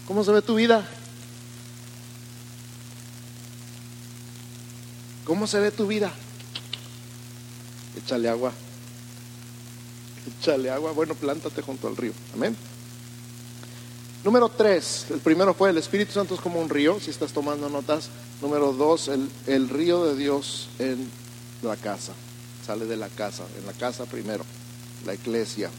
¿cómo 0.07 0.25
se 0.25 0.33
ve 0.33 0.43
tu 0.43 0.55
vida? 0.55 0.87
¿Cómo 5.25 5.47
se 5.47 5.61
ve 5.61 5.71
tu 5.71 5.87
vida? 5.87 6.13
Échale 7.97 8.29
agua. 8.29 8.53
Échale 10.41 10.71
agua. 10.71 10.93
Bueno, 10.93 11.15
plántate 11.15 11.61
junto 11.61 11.89
al 11.89 11.97
río. 11.97 12.13
Amén. 12.35 12.57
Número 14.25 14.49
tres, 14.49 15.07
el 15.11 15.21
primero 15.21 15.55
fue 15.55 15.71
el 15.71 15.79
Espíritu 15.79 16.13
Santo 16.13 16.35
es 16.35 16.41
como 16.41 16.61
un 16.61 16.69
río, 16.69 16.99
si 17.01 17.11
estás 17.11 17.33
tomando 17.33 17.69
notas. 17.69 18.09
Número 18.43 18.73
dos, 18.73 19.09
el, 19.09 19.29
el 19.47 19.69
río 19.69 20.05
de 20.05 20.17
Dios 20.17 20.69
en 20.79 21.09
la 21.63 21.77
casa 21.77 22.13
sale 22.69 22.85
de 22.85 22.99
la 22.99 23.09
casa, 23.09 23.45
en 23.59 23.65
la 23.65 23.73
casa 23.73 24.05
primero, 24.05 24.45
la 25.07 25.15
iglesia. 25.15 25.71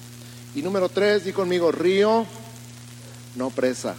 Y 0.55 0.63
número 0.63 0.89
tres, 0.89 1.23
di 1.23 1.31
conmigo, 1.31 1.71
río, 1.71 2.25
no 3.35 3.51
presa. 3.51 3.95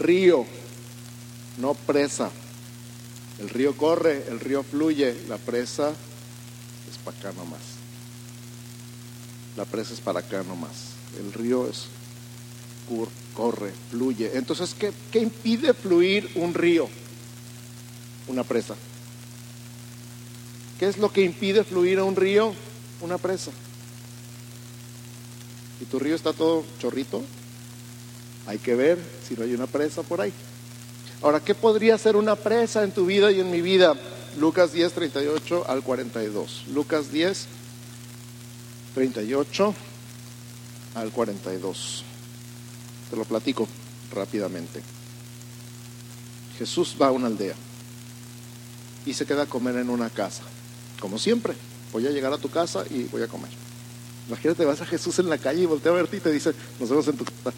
Río, 0.00 0.44
no 1.58 1.74
presa. 1.74 2.28
El 3.38 3.50
río 3.50 3.76
corre, 3.76 4.24
el 4.30 4.40
río 4.40 4.64
fluye, 4.64 5.14
la 5.28 5.38
presa 5.38 5.90
es 6.90 6.98
para 7.04 7.16
acá 7.16 7.32
nomás. 7.38 7.60
La 9.56 9.64
presa 9.64 9.94
es 9.94 10.00
para 10.00 10.18
acá 10.18 10.42
nomás. 10.42 10.94
El 11.20 11.32
río 11.32 11.68
es 11.68 11.86
corre, 13.36 13.72
fluye. 13.92 14.32
Entonces, 14.34 14.74
¿qué, 14.74 14.92
¿qué 15.12 15.20
impide 15.20 15.72
fluir 15.72 16.32
un 16.34 16.52
río? 16.52 16.88
Una 18.26 18.42
presa. 18.42 18.74
¿Qué 20.82 20.88
es 20.88 20.98
lo 20.98 21.12
que 21.12 21.22
impide 21.22 21.62
fluir 21.62 22.00
a 22.00 22.02
un 22.02 22.16
río? 22.16 22.52
Una 23.02 23.16
presa. 23.16 23.52
Y 25.80 25.84
tu 25.84 26.00
río 26.00 26.16
está 26.16 26.32
todo 26.32 26.64
chorrito. 26.80 27.22
Hay 28.48 28.58
que 28.58 28.74
ver 28.74 28.98
si 29.24 29.34
no 29.36 29.44
hay 29.44 29.54
una 29.54 29.68
presa 29.68 30.02
por 30.02 30.20
ahí. 30.20 30.32
Ahora, 31.22 31.38
¿qué 31.38 31.54
podría 31.54 31.96
ser 31.98 32.16
una 32.16 32.34
presa 32.34 32.82
en 32.82 32.90
tu 32.90 33.06
vida 33.06 33.30
y 33.30 33.38
en 33.38 33.52
mi 33.52 33.60
vida? 33.60 33.94
Lucas 34.36 34.72
10, 34.72 34.92
38 34.92 35.66
al 35.68 35.84
42. 35.84 36.64
Lucas 36.74 37.12
10, 37.12 37.46
38 38.96 39.74
al 40.96 41.12
42. 41.12 42.04
Te 43.08 43.16
lo 43.16 43.24
platico 43.24 43.68
rápidamente. 44.12 44.82
Jesús 46.58 46.96
va 47.00 47.06
a 47.06 47.12
una 47.12 47.28
aldea 47.28 47.54
y 49.06 49.14
se 49.14 49.24
queda 49.24 49.42
a 49.42 49.46
comer 49.46 49.76
en 49.76 49.88
una 49.88 50.10
casa 50.10 50.42
como 51.02 51.18
siempre, 51.18 51.54
voy 51.92 52.06
a 52.06 52.10
llegar 52.10 52.32
a 52.32 52.38
tu 52.38 52.48
casa 52.48 52.84
y 52.88 53.02
voy 53.10 53.22
a 53.22 53.26
comer. 53.26 53.50
Imagínate, 54.28 54.64
vas 54.64 54.80
a 54.82 54.86
Jesús 54.86 55.18
en 55.18 55.28
la 55.28 55.36
calle 55.36 55.62
y 55.62 55.66
voltea 55.66 55.90
a 55.90 55.96
verte 55.96 56.16
y 56.16 56.20
te 56.20 56.30
dice, 56.30 56.54
nos 56.78 56.88
vemos 56.88 57.08
en 57.08 57.16
tu 57.16 57.24
casa. 57.24 57.52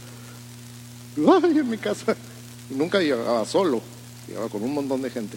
Ay, 1.19 1.59
en 1.59 1.69
mi 1.69 1.77
casa. 1.77 2.17
Y 2.71 2.75
nunca 2.75 3.01
llegaba 3.01 3.45
solo, 3.45 3.83
llegaba 4.27 4.49
con 4.49 4.63
un 4.63 4.73
montón 4.73 5.03
de 5.03 5.11
gente. 5.11 5.37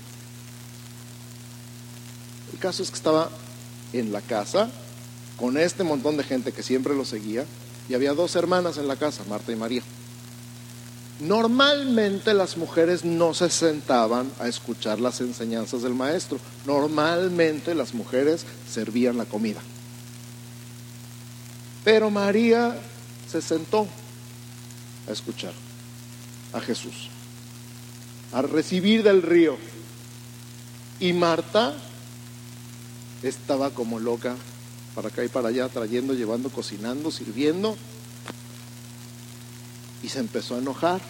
El 2.54 2.60
caso 2.60 2.82
es 2.82 2.90
que 2.90 2.96
estaba 2.96 3.30
en 3.92 4.14
la 4.14 4.22
casa 4.22 4.72
con 5.36 5.58
este 5.58 5.84
montón 5.84 6.16
de 6.16 6.24
gente 6.24 6.54
que 6.54 6.64
siempre 6.64 6.96
lo 6.96 7.04
seguía 7.04 7.46
y 7.90 7.94
había 7.94 8.14
dos 8.14 8.38
hermanas 8.38 8.78
en 8.78 8.88
la 8.88 8.96
casa, 8.96 9.26
Marta 9.28 9.52
y 9.52 9.58
María. 9.58 9.84
Normalmente 11.20 12.36
las 12.36 12.58
mujeres 12.58 13.04
no 13.04 13.34
se 13.34 13.50
sentaban 13.50 14.32
a 14.40 14.48
escuchar 14.48 15.00
las 15.00 15.20
enseñanzas 15.20 15.82
del 15.82 15.96
maestro. 15.96 16.40
Normalmente 16.68 17.74
las 17.74 17.96
mujeres 17.96 18.46
servían 18.70 19.18
la 19.18 19.26
comida. 19.26 19.60
Pero 21.84 22.12
María 22.12 22.78
se 23.32 23.42
sentó 23.42 23.88
a 25.08 25.12
escuchar 25.12 25.54
a 26.54 26.60
Jesús, 26.60 27.10
a 28.32 28.44
recibir 28.44 29.02
del 29.02 29.24
río. 29.24 29.58
Y 31.00 31.14
Marta 31.14 31.74
estaba 33.24 33.72
como 33.72 34.00
loca 34.00 34.36
para 34.94 35.08
acá 35.10 35.24
y 35.24 35.30
para 35.30 35.50
allá, 35.50 35.68
trayendo, 35.70 36.14
llevando, 36.14 36.50
cocinando, 36.50 37.10
sirviendo 37.10 37.76
y 40.04 40.10
se 40.10 40.20
empezó 40.20 40.56
a 40.56 40.60
enojar 40.60 41.02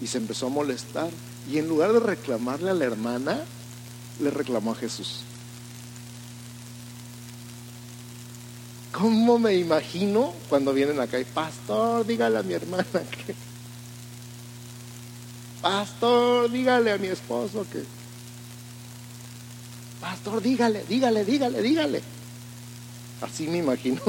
y 0.00 0.06
se 0.06 0.18
empezó 0.18 0.46
a 0.46 0.50
molestar. 0.50 1.10
Y 1.50 1.58
en 1.58 1.68
lugar 1.68 1.92
de 1.92 2.00
reclamarle 2.00 2.70
a 2.70 2.74
la 2.74 2.84
hermana, 2.84 3.40
le 4.20 4.30
reclamó 4.30 4.72
a 4.72 4.74
Jesús. 4.74 5.20
¿Cómo 8.92 9.38
me 9.38 9.54
imagino 9.56 10.32
cuando 10.48 10.72
vienen 10.72 11.00
acá 11.00 11.18
y, 11.18 11.24
pastor, 11.24 12.06
dígale 12.06 12.38
a 12.38 12.42
mi 12.42 12.54
hermana 12.54 12.84
que... 12.92 13.34
Pastor, 15.60 16.50
dígale 16.50 16.92
a 16.92 16.98
mi 16.98 17.08
esposo 17.08 17.66
que... 17.70 17.84
Pastor, 20.00 20.40
dígale, 20.40 20.84
dígale, 20.88 21.24
dígale, 21.24 21.62
dígale. 21.62 22.02
Así 23.20 23.48
me 23.48 23.58
imagino. 23.58 24.00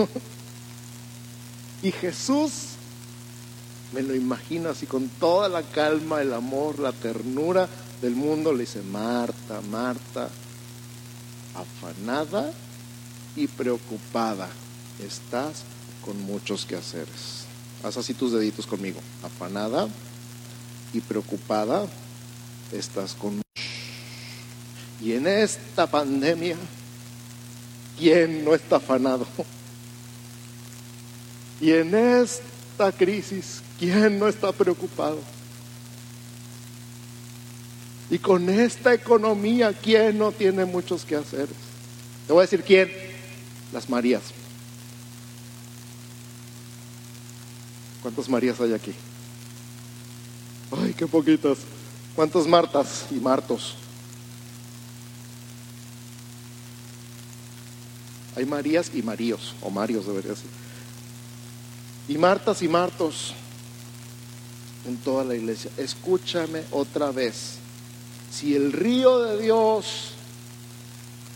Y 1.81 1.91
Jesús 1.91 2.74
me 3.93 4.01
lo 4.01 4.15
imagino 4.15 4.69
así 4.69 4.85
con 4.85 5.07
toda 5.07 5.47
la 5.49 5.63
calma, 5.63 6.21
el 6.21 6.33
amor, 6.33 6.79
la 6.79 6.91
ternura 6.91 7.67
del 8.01 8.15
mundo. 8.15 8.53
Le 8.53 8.61
dice, 8.61 8.81
Marta, 8.81 9.61
Marta, 9.69 10.29
afanada 11.55 12.51
y 13.35 13.47
preocupada, 13.47 14.49
estás 14.99 15.63
con 16.03 16.19
muchos 16.21 16.65
quehaceres. 16.65 17.45
Haz 17.83 17.97
así 17.97 18.13
tus 18.13 18.31
deditos 18.31 18.67
conmigo. 18.67 18.99
Afanada 19.23 19.87
y 20.93 21.01
preocupada 21.01 21.87
estás 22.71 23.13
con... 23.13 23.41
Y 25.01 25.13
en 25.13 25.27
esta 25.27 25.87
pandemia, 25.87 26.55
¿quién 27.97 28.43
no 28.43 28.55
está 28.55 28.77
afanado? 28.77 29.27
Y 31.61 31.71
en 31.71 31.93
esta 31.95 32.91
crisis, 32.91 33.61
¿quién 33.79 34.19
no 34.19 34.27
está 34.27 34.51
preocupado? 34.51 35.19
Y 38.09 38.19
con 38.19 38.49
esta 38.49 38.93
economía, 38.93 39.73
¿quién 39.73 40.17
no 40.17 40.31
tiene 40.31 40.65
muchos 40.65 41.03
que 41.05 41.15
hacer? 41.15 41.47
Te 42.27 42.33
voy 42.33 42.41
a 42.41 42.43
decir 42.43 42.63
quién. 42.63 42.91
Las 43.73 43.89
Marías. 43.89 44.23
¿Cuántas 48.01 48.29
Marías 48.29 48.59
hay 48.61 48.73
aquí? 48.73 48.93
Ay, 50.71 50.93
qué 50.93 51.07
poquitas. 51.07 51.57
¿Cuántas 52.15 52.45
Martas 52.45 53.07
y 53.11 53.15
Martos? 53.15 53.75
Hay 58.35 58.45
Marías 58.45 58.91
y 58.93 59.01
Maríos, 59.01 59.55
o 59.61 59.69
Marios 59.69 60.05
debería 60.05 60.35
ser. 60.35 60.49
Y 62.07 62.17
Martas 62.17 62.61
y 62.61 62.67
Martos 62.67 63.33
en 64.87 64.97
toda 64.97 65.23
la 65.23 65.35
iglesia. 65.35 65.71
Escúchame 65.77 66.63
otra 66.71 67.11
vez. 67.11 67.55
Si 68.31 68.55
el 68.55 68.71
río 68.71 69.19
de 69.19 69.41
Dios 69.41 70.11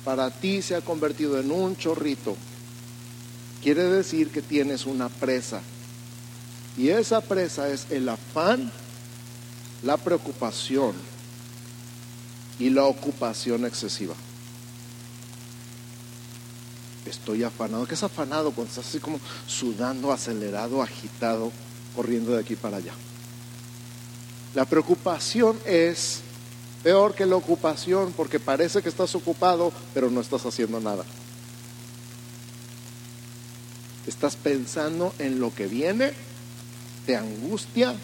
para 0.03 0.31
ti 0.31 0.61
se 0.61 0.75
ha 0.75 0.81
convertido 0.81 1.39
en 1.39 1.51
un 1.51 1.77
chorrito, 1.77 2.35
quiere 3.61 3.83
decir 3.83 4.29
que 4.31 4.41
tienes 4.41 4.85
una 4.85 5.09
presa. 5.09 5.61
Y 6.77 6.89
esa 6.89 7.21
presa 7.21 7.69
es 7.69 7.87
el 7.89 8.07
afán, 8.07 8.71
la 9.83 9.97
preocupación 9.97 10.93
y 12.59 12.69
la 12.69 12.85
ocupación 12.85 13.65
excesiva. 13.65 14.15
Estoy 17.05 17.43
afanado. 17.43 17.87
¿Qué 17.87 17.95
es 17.95 18.03
afanado? 18.03 18.51
Cuando 18.51 18.69
estás 18.69 18.87
así 18.87 18.99
como 18.99 19.19
sudando, 19.47 20.11
acelerado, 20.11 20.81
agitado, 20.81 21.51
corriendo 21.95 22.33
de 22.33 22.39
aquí 22.39 22.55
para 22.55 22.77
allá. 22.77 22.93
La 24.55 24.65
preocupación 24.65 25.59
es 25.65 26.21
Peor 26.83 27.13
que 27.13 27.25
la 27.25 27.35
ocupación, 27.35 28.13
porque 28.15 28.39
parece 28.39 28.81
que 28.81 28.87
estás 28.87 29.13
ocupado, 29.13 29.73
pero 29.93 30.09
no 30.09 30.21
estás 30.21 30.45
haciendo 30.45 30.79
nada. 30.79 31.03
Estás 34.07 34.37
pensando 34.37 35.13
en 35.19 35.41
lo 35.41 35.53
que 35.53 35.67
viene, 35.67 36.13
te 37.05 37.17
angustia, 37.17 37.95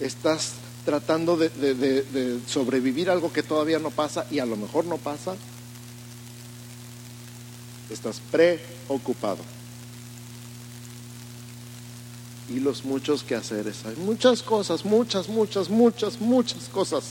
estás 0.00 0.52
tratando 0.86 1.36
de, 1.36 1.50
de, 1.50 2.40
sobrevivir 2.46 3.10
algo 3.10 3.30
que 3.30 3.42
todavía 3.42 3.78
no 3.78 3.90
pasa 3.90 4.26
y 4.30 4.38
a 4.38 4.46
lo 4.46 4.56
mejor 4.56 4.86
no 4.86 4.96
pasa. 4.96 5.36
Estás 7.90 8.20
preocupado. 8.30 9.57
Y 12.48 12.60
los 12.60 12.84
muchos 12.84 13.22
quehaceres. 13.22 13.84
Hay 13.84 13.96
muchas 13.96 14.42
cosas, 14.42 14.84
muchas, 14.84 15.28
muchas, 15.28 15.68
muchas, 15.68 16.20
muchas 16.20 16.68
cosas 16.68 17.04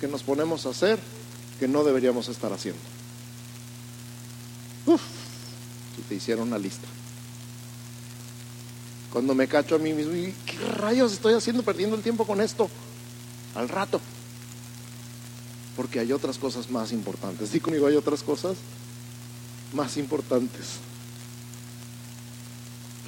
que 0.00 0.08
nos 0.08 0.22
ponemos 0.22 0.66
a 0.66 0.70
hacer 0.70 0.98
que 1.60 1.68
no 1.68 1.84
deberíamos 1.84 2.28
estar 2.28 2.52
haciendo. 2.52 2.80
Uf, 4.86 5.00
si 5.94 6.02
te 6.02 6.16
hiciera 6.16 6.42
una 6.42 6.58
lista. 6.58 6.88
Cuando 9.12 9.34
me 9.34 9.46
cacho 9.46 9.76
a 9.76 9.78
mí 9.78 9.92
mismo, 9.92 10.14
¿y 10.14 10.34
qué 10.46 10.58
rayos 10.58 11.12
estoy 11.12 11.34
haciendo 11.34 11.62
perdiendo 11.62 11.94
el 11.94 12.02
tiempo 12.02 12.26
con 12.26 12.40
esto? 12.40 12.68
Al 13.54 13.68
rato. 13.68 14.00
Porque 15.76 16.00
hay 16.00 16.12
otras 16.12 16.38
cosas 16.38 16.70
más 16.70 16.92
importantes. 16.92 17.52
Dí 17.52 17.60
conmigo, 17.60 17.86
hay 17.86 17.94
otras 17.94 18.22
cosas 18.22 18.56
más 19.72 19.96
importantes. 19.96 20.80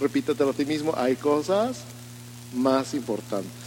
Repítetelo 0.01 0.51
a 0.51 0.55
ti 0.55 0.65
mismo, 0.65 0.93
hay 0.97 1.17
cosas 1.17 1.79
más 2.53 2.95
importantes. 2.95 3.65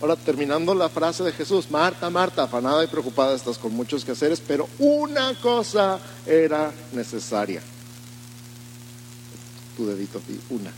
Ahora, 0.00 0.14
terminando 0.14 0.74
la 0.74 0.90
frase 0.90 1.24
de 1.24 1.32
Jesús, 1.32 1.70
Marta, 1.70 2.10
Marta, 2.10 2.42
afanada 2.42 2.84
y 2.84 2.86
preocupada 2.86 3.34
estás 3.34 3.56
con 3.56 3.72
muchos 3.72 4.04
quehaceres, 4.04 4.42
pero 4.46 4.68
una 4.78 5.34
cosa 5.40 5.98
era 6.26 6.70
necesaria. 6.92 7.62
Tu 9.76 9.86
dedito, 9.86 10.20
una. 10.50 10.72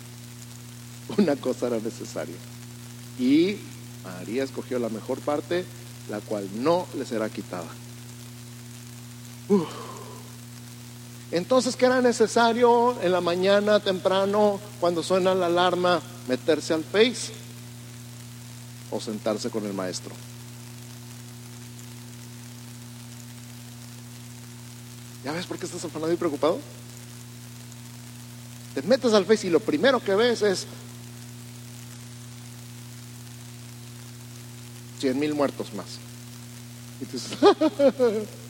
Una 1.17 1.37
cosa 1.37 1.67
era 1.67 1.79
necesaria. 1.79 2.37
Y 3.19 3.57
María 4.05 4.45
escogió 4.45 4.79
la 4.79 4.89
mejor 4.89 5.19
parte, 5.21 5.65
la 6.09 6.21
cual 6.21 6.49
no 6.55 6.87
le 6.97 7.05
será 7.05 7.29
quitada. 7.29 7.67
Entonces, 11.31 11.77
¿qué 11.77 11.87
era 11.87 12.01
necesario 12.01 12.97
en 13.03 13.13
la 13.13 13.21
mañana 13.21 13.81
temprano, 13.81 14.59
cuando 14.81 15.03
suena 15.03 15.35
la 15.35 15.47
alarma, 15.47 16.01
meterse 16.27 16.75
al 16.75 16.85
Face? 16.85 17.33
o 18.91 19.01
sentarse 19.01 19.51
con 19.51 19.65
el 19.67 19.75
maestro. 19.75 20.15
¿Ya 25.25 25.33
ves 25.33 25.47
por 25.47 25.59
qué 25.59 25.67
estás 25.67 25.85
afanado 25.85 26.13
y 26.13 26.17
preocupado? 26.17 26.61
Te 28.75 28.83
metes 28.83 29.13
al 29.13 29.27
Face 29.27 29.47
y 29.47 29.51
lo 29.51 29.61
primero 29.61 30.01
que 30.01 30.15
ves 30.15 30.43
es 30.43 30.67
100 35.01 35.19
mil 35.19 35.35
muertos 35.35 35.75
más. 35.75 35.87
Y, 37.01 37.07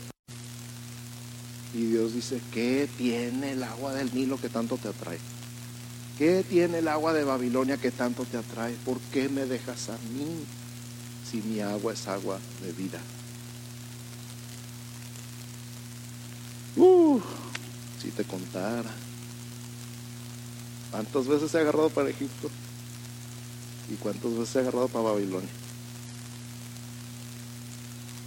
y 1.74 1.84
Dios 1.84 2.14
dice, 2.14 2.40
¿qué 2.52 2.88
tiene 2.96 3.52
el 3.52 3.62
agua 3.62 3.92
del 3.92 4.14
Nilo 4.14 4.40
que 4.40 4.48
tanto 4.48 4.76
te 4.76 4.88
atrae? 4.88 5.18
¿Qué 6.16 6.42
tiene 6.42 6.78
el 6.78 6.88
agua 6.88 7.12
de 7.12 7.24
Babilonia 7.24 7.76
que 7.76 7.90
tanto 7.90 8.24
te 8.24 8.38
atrae? 8.38 8.74
¿Por 8.84 8.98
qué 9.12 9.28
me 9.28 9.44
dejas 9.44 9.90
a 9.90 9.98
mí 10.12 10.44
si 11.30 11.42
mi 11.42 11.60
agua 11.60 11.92
es 11.92 12.08
agua 12.08 12.38
de 12.62 12.72
vida? 12.72 13.00
Uh, 16.76 17.20
si 18.02 18.10
te 18.10 18.24
contara. 18.24 18.90
¿Cuántas 20.90 21.26
veces 21.26 21.54
ha 21.54 21.60
agarrado 21.60 21.90
para 21.90 22.08
Egipto? 22.08 22.50
¿Y 23.90 23.94
cuántas 23.96 24.32
veces 24.36 24.56
ha 24.56 24.60
agarrado 24.60 24.88
para 24.88 25.10
Babilonia? 25.10 25.48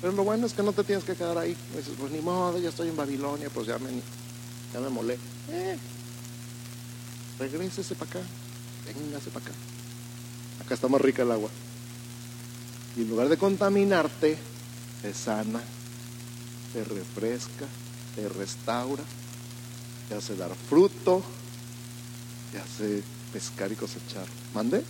Pero 0.02 0.14
lo 0.14 0.24
bueno 0.24 0.48
es 0.48 0.54
que 0.54 0.64
no 0.64 0.74
te 0.74 0.84
tienes 0.84 1.04
que 1.04 1.16
quedar 1.16 1.38
ahí. 1.38 1.56
Dices, 1.76 1.94
pues 2.00 2.12
ni 2.12 2.20
modo, 2.20 2.58
ya 2.58 2.70
estoy 2.70 2.90
en 2.90 2.98
Babilonia, 2.98 3.50
pues 3.54 3.68
ya 3.68 3.78
me, 3.78 3.90
ya 4.74 4.80
me 4.80 4.90
molé. 4.90 5.18
Eh, 5.50 5.78
regrésese 7.38 7.94
para 7.94 8.10
acá, 8.10 8.20
véngase 8.88 9.30
para 9.30 9.46
acá. 9.46 9.54
Acá 10.66 10.74
está 10.74 10.88
más 10.88 11.02
rica 11.02 11.22
el 11.22 11.32
agua. 11.32 11.50
Y 12.98 13.02
en 13.02 13.10
lugar 13.10 13.30
de 13.30 13.38
contaminarte, 13.38 14.38
te 15.04 15.14
sana, 15.14 15.62
te 16.74 16.84
refresca, 16.84 17.68
te 18.16 18.28
restaura, 18.28 19.04
te 20.10 20.16
hace 20.16 20.36
dar 20.36 20.52
fruto, 20.68 21.24
te 22.52 22.60
hace 22.60 23.04
pescar 23.32 23.72
y 23.72 23.76
cosechar. 23.76 24.26
¿Mande? 24.54 24.84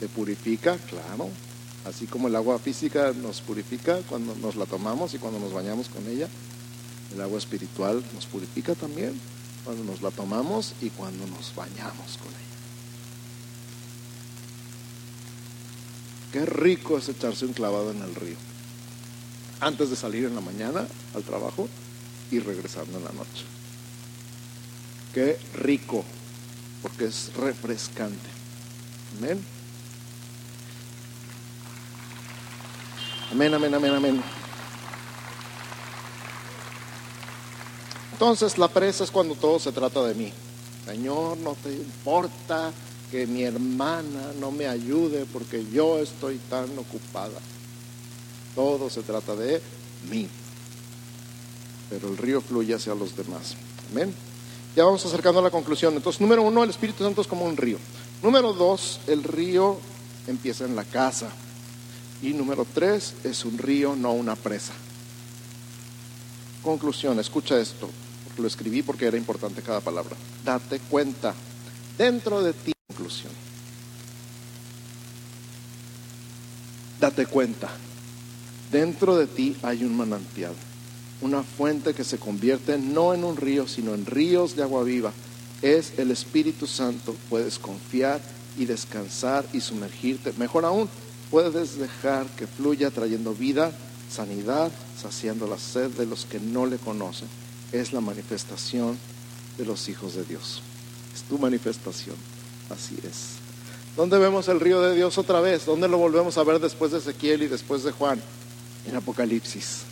Te 0.00 0.08
purifica, 0.08 0.76
claro. 0.78 1.30
Así 1.84 2.06
como 2.06 2.28
el 2.28 2.36
agua 2.36 2.58
física 2.58 3.12
nos 3.12 3.40
purifica 3.40 3.98
cuando 4.08 4.34
nos 4.36 4.56
la 4.56 4.66
tomamos 4.66 5.14
y 5.14 5.18
cuando 5.18 5.40
nos 5.40 5.52
bañamos 5.52 5.88
con 5.88 6.06
ella, 6.06 6.28
el 7.12 7.20
agua 7.20 7.38
espiritual 7.38 8.02
nos 8.14 8.26
purifica 8.26 8.74
también 8.74 9.18
cuando 9.64 9.84
nos 9.84 10.02
la 10.02 10.10
tomamos 10.10 10.74
y 10.80 10.90
cuando 10.90 11.26
nos 11.26 11.54
bañamos 11.54 12.18
con 12.18 12.28
ella. 12.28 12.52
Qué 16.32 16.46
rico 16.46 16.98
es 16.98 17.08
echarse 17.08 17.44
un 17.44 17.52
clavado 17.52 17.90
en 17.90 18.00
el 18.00 18.14
río. 18.14 18.36
Antes 19.60 19.90
de 19.90 19.96
salir 19.96 20.24
en 20.24 20.34
la 20.34 20.40
mañana 20.40 20.86
al 21.14 21.22
trabajo 21.22 21.68
y 22.30 22.38
regresando 22.38 22.98
en 22.98 23.04
la 23.04 23.12
noche. 23.12 23.44
Qué 25.12 25.38
rico, 25.54 26.04
porque 26.80 27.04
es 27.04 27.32
refrescante. 27.36 28.30
Amén. 29.18 29.44
Amén, 33.32 33.54
amén, 33.54 33.74
amén, 33.74 33.94
amén. 33.94 34.22
Entonces 38.12 38.58
la 38.58 38.68
presa 38.68 39.04
es 39.04 39.10
cuando 39.10 39.34
todo 39.34 39.58
se 39.58 39.72
trata 39.72 40.02
de 40.04 40.14
mí. 40.14 40.30
Señor, 40.84 41.38
no 41.38 41.56
te 41.62 41.72
importa 41.72 42.72
que 43.10 43.26
mi 43.26 43.42
hermana 43.42 44.32
no 44.38 44.50
me 44.50 44.66
ayude 44.66 45.24
porque 45.32 45.64
yo 45.72 45.98
estoy 45.98 46.36
tan 46.50 46.78
ocupada. 46.78 47.40
Todo 48.54 48.90
se 48.90 49.02
trata 49.02 49.34
de 49.34 49.62
mí. 50.10 50.28
Pero 51.88 52.08
el 52.08 52.18
río 52.18 52.42
fluye 52.42 52.74
hacia 52.74 52.94
los 52.94 53.16
demás. 53.16 53.56
Amén. 53.92 54.14
Ya 54.76 54.84
vamos 54.84 55.04
acercando 55.06 55.40
a 55.40 55.42
la 55.42 55.50
conclusión. 55.50 55.94
Entonces, 55.94 56.20
número 56.20 56.42
uno, 56.42 56.64
el 56.64 56.70
Espíritu 56.70 57.02
Santo 57.02 57.22
es 57.22 57.26
como 57.26 57.46
un 57.46 57.56
río. 57.56 57.78
Número 58.22 58.52
dos, 58.52 59.00
el 59.06 59.24
río 59.24 59.78
empieza 60.26 60.66
en 60.66 60.76
la 60.76 60.84
casa. 60.84 61.30
Y 62.22 62.34
número 62.34 62.64
tres, 62.72 63.14
es 63.24 63.44
un 63.44 63.58
río, 63.58 63.96
no 63.96 64.12
una 64.12 64.36
presa. 64.36 64.72
Conclusión, 66.62 67.18
escucha 67.18 67.58
esto. 67.58 67.90
Lo 68.38 68.46
escribí 68.46 68.82
porque 68.82 69.06
era 69.06 69.16
importante 69.18 69.60
cada 69.60 69.80
palabra. 69.80 70.16
Date 70.44 70.78
cuenta, 70.88 71.34
dentro 71.98 72.42
de 72.42 72.52
ti, 72.52 72.72
conclusión. 72.86 73.32
Date 77.00 77.26
cuenta, 77.26 77.68
dentro 78.70 79.16
de 79.16 79.26
ti 79.26 79.56
hay 79.64 79.82
un 79.82 79.96
manantial, 79.96 80.54
una 81.20 81.42
fuente 81.42 81.94
que 81.94 82.04
se 82.04 82.18
convierte 82.18 82.78
no 82.78 83.12
en 83.12 83.24
un 83.24 83.36
río, 83.36 83.66
sino 83.66 83.92
en 83.92 84.06
ríos 84.06 84.54
de 84.54 84.62
agua 84.62 84.84
viva. 84.84 85.12
Es 85.62 85.94
el 85.98 86.12
Espíritu 86.12 86.68
Santo. 86.68 87.16
Puedes 87.28 87.58
confiar 87.58 88.20
y 88.56 88.66
descansar 88.66 89.44
y 89.52 89.60
sumergirte. 89.60 90.32
Mejor 90.38 90.64
aún, 90.64 90.88
puedes 91.32 91.78
dejar 91.78 92.26
que 92.36 92.46
fluya 92.46 92.90
trayendo 92.90 93.32
vida, 93.32 93.72
sanidad, 94.10 94.70
saciando 95.00 95.46
la 95.46 95.58
sed 95.58 95.90
de 95.92 96.04
los 96.04 96.26
que 96.26 96.38
no 96.38 96.66
le 96.66 96.76
conocen. 96.76 97.26
Es 97.72 97.94
la 97.94 98.02
manifestación 98.02 98.98
de 99.56 99.64
los 99.64 99.88
hijos 99.88 100.14
de 100.14 100.24
Dios. 100.24 100.60
Es 101.14 101.22
tu 101.22 101.38
manifestación. 101.38 102.16
Así 102.68 102.98
es. 103.02 103.36
¿Dónde 103.96 104.18
vemos 104.18 104.48
el 104.48 104.60
río 104.60 104.82
de 104.82 104.94
Dios 104.94 105.16
otra 105.16 105.40
vez? 105.40 105.64
¿Dónde 105.64 105.88
lo 105.88 105.96
volvemos 105.96 106.36
a 106.36 106.44
ver 106.44 106.60
después 106.60 106.92
de 106.92 106.98
Ezequiel 106.98 107.42
y 107.42 107.48
después 107.48 107.82
de 107.82 107.92
Juan? 107.92 108.20
En 108.86 108.96
Apocalipsis. 108.96 109.84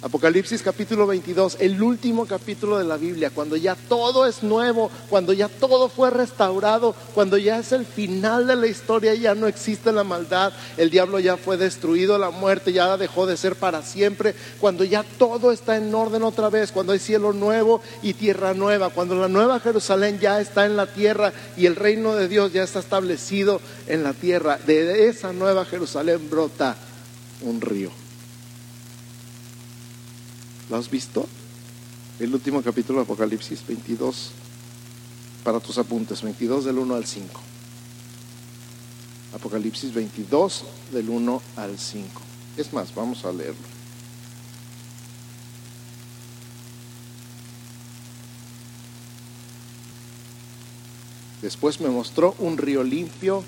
Apocalipsis 0.00 0.62
capítulo 0.62 1.08
22, 1.08 1.56
el 1.58 1.82
último 1.82 2.24
capítulo 2.24 2.78
de 2.78 2.84
la 2.84 2.96
Biblia, 2.96 3.30
cuando 3.34 3.56
ya 3.56 3.74
todo 3.74 4.26
es 4.26 4.44
nuevo, 4.44 4.92
cuando 5.10 5.32
ya 5.32 5.48
todo 5.48 5.88
fue 5.88 6.10
restaurado, 6.10 6.94
cuando 7.14 7.36
ya 7.36 7.58
es 7.58 7.72
el 7.72 7.84
final 7.84 8.46
de 8.46 8.54
la 8.54 8.68
historia, 8.68 9.12
ya 9.14 9.34
no 9.34 9.48
existe 9.48 9.90
la 9.90 10.04
maldad, 10.04 10.52
el 10.76 10.90
diablo 10.90 11.18
ya 11.18 11.36
fue 11.36 11.56
destruido, 11.56 12.16
la 12.16 12.30
muerte 12.30 12.72
ya 12.72 12.96
dejó 12.96 13.26
de 13.26 13.36
ser 13.36 13.56
para 13.56 13.82
siempre, 13.82 14.36
cuando 14.60 14.84
ya 14.84 15.02
todo 15.02 15.50
está 15.50 15.76
en 15.76 15.92
orden 15.92 16.22
otra 16.22 16.48
vez, 16.48 16.70
cuando 16.70 16.92
hay 16.92 17.00
cielo 17.00 17.32
nuevo 17.32 17.82
y 18.00 18.14
tierra 18.14 18.54
nueva, 18.54 18.90
cuando 18.90 19.16
la 19.16 19.26
nueva 19.26 19.58
Jerusalén 19.58 20.20
ya 20.20 20.40
está 20.40 20.64
en 20.64 20.76
la 20.76 20.86
tierra 20.86 21.32
y 21.56 21.66
el 21.66 21.74
reino 21.74 22.14
de 22.14 22.28
Dios 22.28 22.52
ya 22.52 22.62
está 22.62 22.78
establecido 22.78 23.60
en 23.88 24.04
la 24.04 24.12
tierra, 24.12 24.60
de 24.64 25.08
esa 25.08 25.32
nueva 25.32 25.64
Jerusalén 25.64 26.30
brota 26.30 26.76
un 27.42 27.60
río. 27.60 27.90
¿Lo 30.68 30.76
has 30.76 30.90
visto? 30.90 31.26
El 32.20 32.34
último 32.34 32.62
capítulo 32.62 32.98
de 32.98 33.04
Apocalipsis 33.04 33.66
22, 33.66 34.32
para 35.42 35.60
tus 35.60 35.78
apuntes, 35.78 36.20
22 36.20 36.66
del 36.66 36.78
1 36.78 36.94
al 36.94 37.06
5. 37.06 37.40
Apocalipsis 39.34 39.94
22 39.94 40.64
del 40.92 41.08
1 41.08 41.42
al 41.56 41.78
5. 41.78 42.20
Es 42.58 42.72
más, 42.74 42.94
vamos 42.94 43.24
a 43.24 43.32
leerlo. 43.32 43.78
Después 51.40 51.80
me 51.80 51.88
mostró 51.88 52.34
un 52.40 52.58
río 52.58 52.82
limpio 52.82 53.42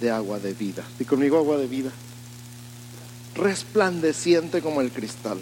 de 0.00 0.10
agua 0.10 0.40
de 0.40 0.54
vida. 0.54 0.82
Y 0.98 1.04
conmigo 1.04 1.36
agua 1.36 1.56
de 1.58 1.68
vida. 1.68 1.92
Resplandeciente 3.36 4.60
como 4.60 4.80
el 4.80 4.90
cristal 4.90 5.40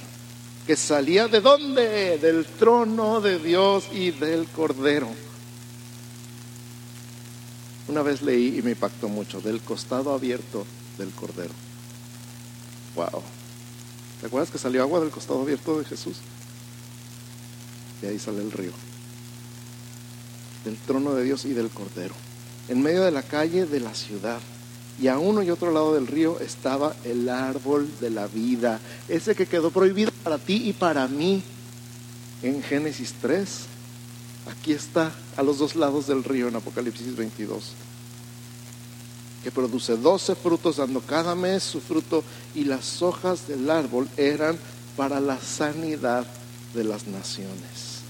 que 0.71 0.77
salía 0.77 1.27
de 1.27 1.41
dónde? 1.41 2.17
Del 2.19 2.47
trono 2.47 3.21
de 3.21 3.41
Dios 3.41 3.89
y 3.93 4.13
del 4.13 4.47
Cordero. 4.47 5.09
Una 7.89 8.03
vez 8.03 8.23
leí 8.23 8.57
y 8.57 8.63
me 8.63 8.71
impactó 8.71 9.09
mucho, 9.09 9.41
del 9.41 9.63
costado 9.63 10.15
abierto 10.15 10.65
del 10.97 11.11
Cordero. 11.11 11.51
Wow. 12.95 13.21
¿Te 14.21 14.29
acuerdas 14.29 14.53
que 14.53 14.59
salió 14.59 14.83
agua 14.83 15.01
del 15.01 15.11
costado 15.11 15.43
abierto 15.43 15.77
de 15.77 15.87
Jesús? 15.87 16.19
Y 18.01 18.07
ahí 18.07 18.21
sale 18.21 18.41
el 18.41 18.53
río. 18.53 18.71
Del 20.65 20.77
trono 20.77 21.15
de 21.15 21.25
Dios 21.25 21.47
y 21.47 21.53
del 21.53 21.71
Cordero. 21.71 22.15
En 22.69 22.81
medio 22.81 23.03
de 23.03 23.11
la 23.11 23.25
calle 23.25 23.67
de 23.67 23.81
la 23.81 23.93
ciudad 23.93 24.39
y 25.03 25.09
a 25.09 25.19
uno 25.19 25.43
y 25.43 25.51
otro 25.51 25.73
lado 25.73 25.95
del 25.95 26.07
río 26.07 26.39
estaba 26.39 26.95
el 27.03 27.29
árbol 27.29 27.91
de 28.01 28.11
la 28.11 28.29
vida, 28.29 28.79
ese 29.09 29.35
que 29.35 29.47
quedó 29.47 29.73
prohibido 29.73 30.10
para 30.21 30.39
ti 30.39 30.69
y 30.69 30.73
para 30.73 31.07
mí 31.09 31.43
en 32.43 32.63
Génesis 32.63 33.15
3. 33.21 33.49
Aquí 34.51 34.73
está 34.73 35.13
a 35.37 35.43
los 35.43 35.59
dos 35.59 35.77
lados 35.77 36.07
del 36.07 36.25
río 36.25 36.49
en 36.49 36.57
Apocalipsis 36.57 37.15
22, 37.15 37.73
que 39.45 39.51
produce 39.51 39.97
doce 39.97 40.35
frutos 40.35 40.79
dando 40.79 41.01
cada 41.01 41.35
mes 41.35 41.63
su 41.63 41.81
fruto 41.81 42.25
y 42.55 42.65
las 42.65 43.03
hojas 43.03 43.47
del 43.49 43.71
árbol 43.71 44.09
eran 44.17 44.59
para 44.97 45.21
la 45.21 45.39
sanidad 45.39 46.27
de 46.75 46.85
las 46.85 47.07
naciones. 47.07 48.01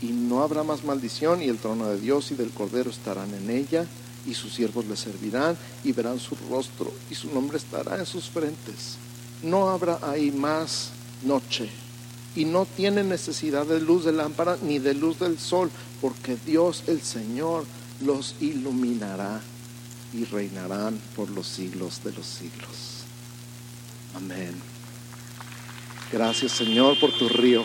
Y 0.00 0.08
no 0.08 0.42
habrá 0.42 0.62
más 0.62 0.84
maldición 0.84 1.42
y 1.42 1.48
el 1.48 1.58
trono 1.58 1.88
de 1.88 1.98
Dios 1.98 2.30
y 2.30 2.34
del 2.34 2.50
Cordero 2.50 2.90
estarán 2.90 3.34
en 3.34 3.50
ella 3.50 3.86
y 4.26 4.34
sus 4.34 4.52
siervos 4.52 4.86
le 4.86 4.96
servirán 4.96 5.56
y 5.82 5.92
verán 5.92 6.20
su 6.20 6.36
rostro 6.50 6.92
y 7.10 7.14
su 7.14 7.32
nombre 7.32 7.56
estará 7.56 7.98
en 7.98 8.06
sus 8.06 8.28
frentes. 8.28 8.98
No 9.42 9.70
habrá 9.70 9.98
ahí 10.02 10.30
más 10.30 10.90
noche 11.22 11.68
y 12.34 12.44
no 12.44 12.66
tienen 12.66 13.08
necesidad 13.08 13.66
de 13.66 13.80
luz 13.80 14.04
de 14.04 14.12
lámpara 14.12 14.56
ni 14.62 14.78
de 14.78 14.94
luz 14.94 15.18
del 15.18 15.38
sol, 15.38 15.70
porque 16.00 16.36
Dios 16.46 16.84
el 16.86 17.02
Señor 17.02 17.64
los 18.00 18.36
iluminará 18.40 19.40
y 20.12 20.24
reinarán 20.24 20.98
por 21.16 21.30
los 21.30 21.46
siglos 21.46 22.02
de 22.04 22.12
los 22.12 22.26
siglos. 22.26 23.04
Amén. 24.14 24.54
Gracias 26.12 26.52
Señor 26.52 26.98
por 26.98 27.12
tu 27.12 27.28
río. 27.28 27.64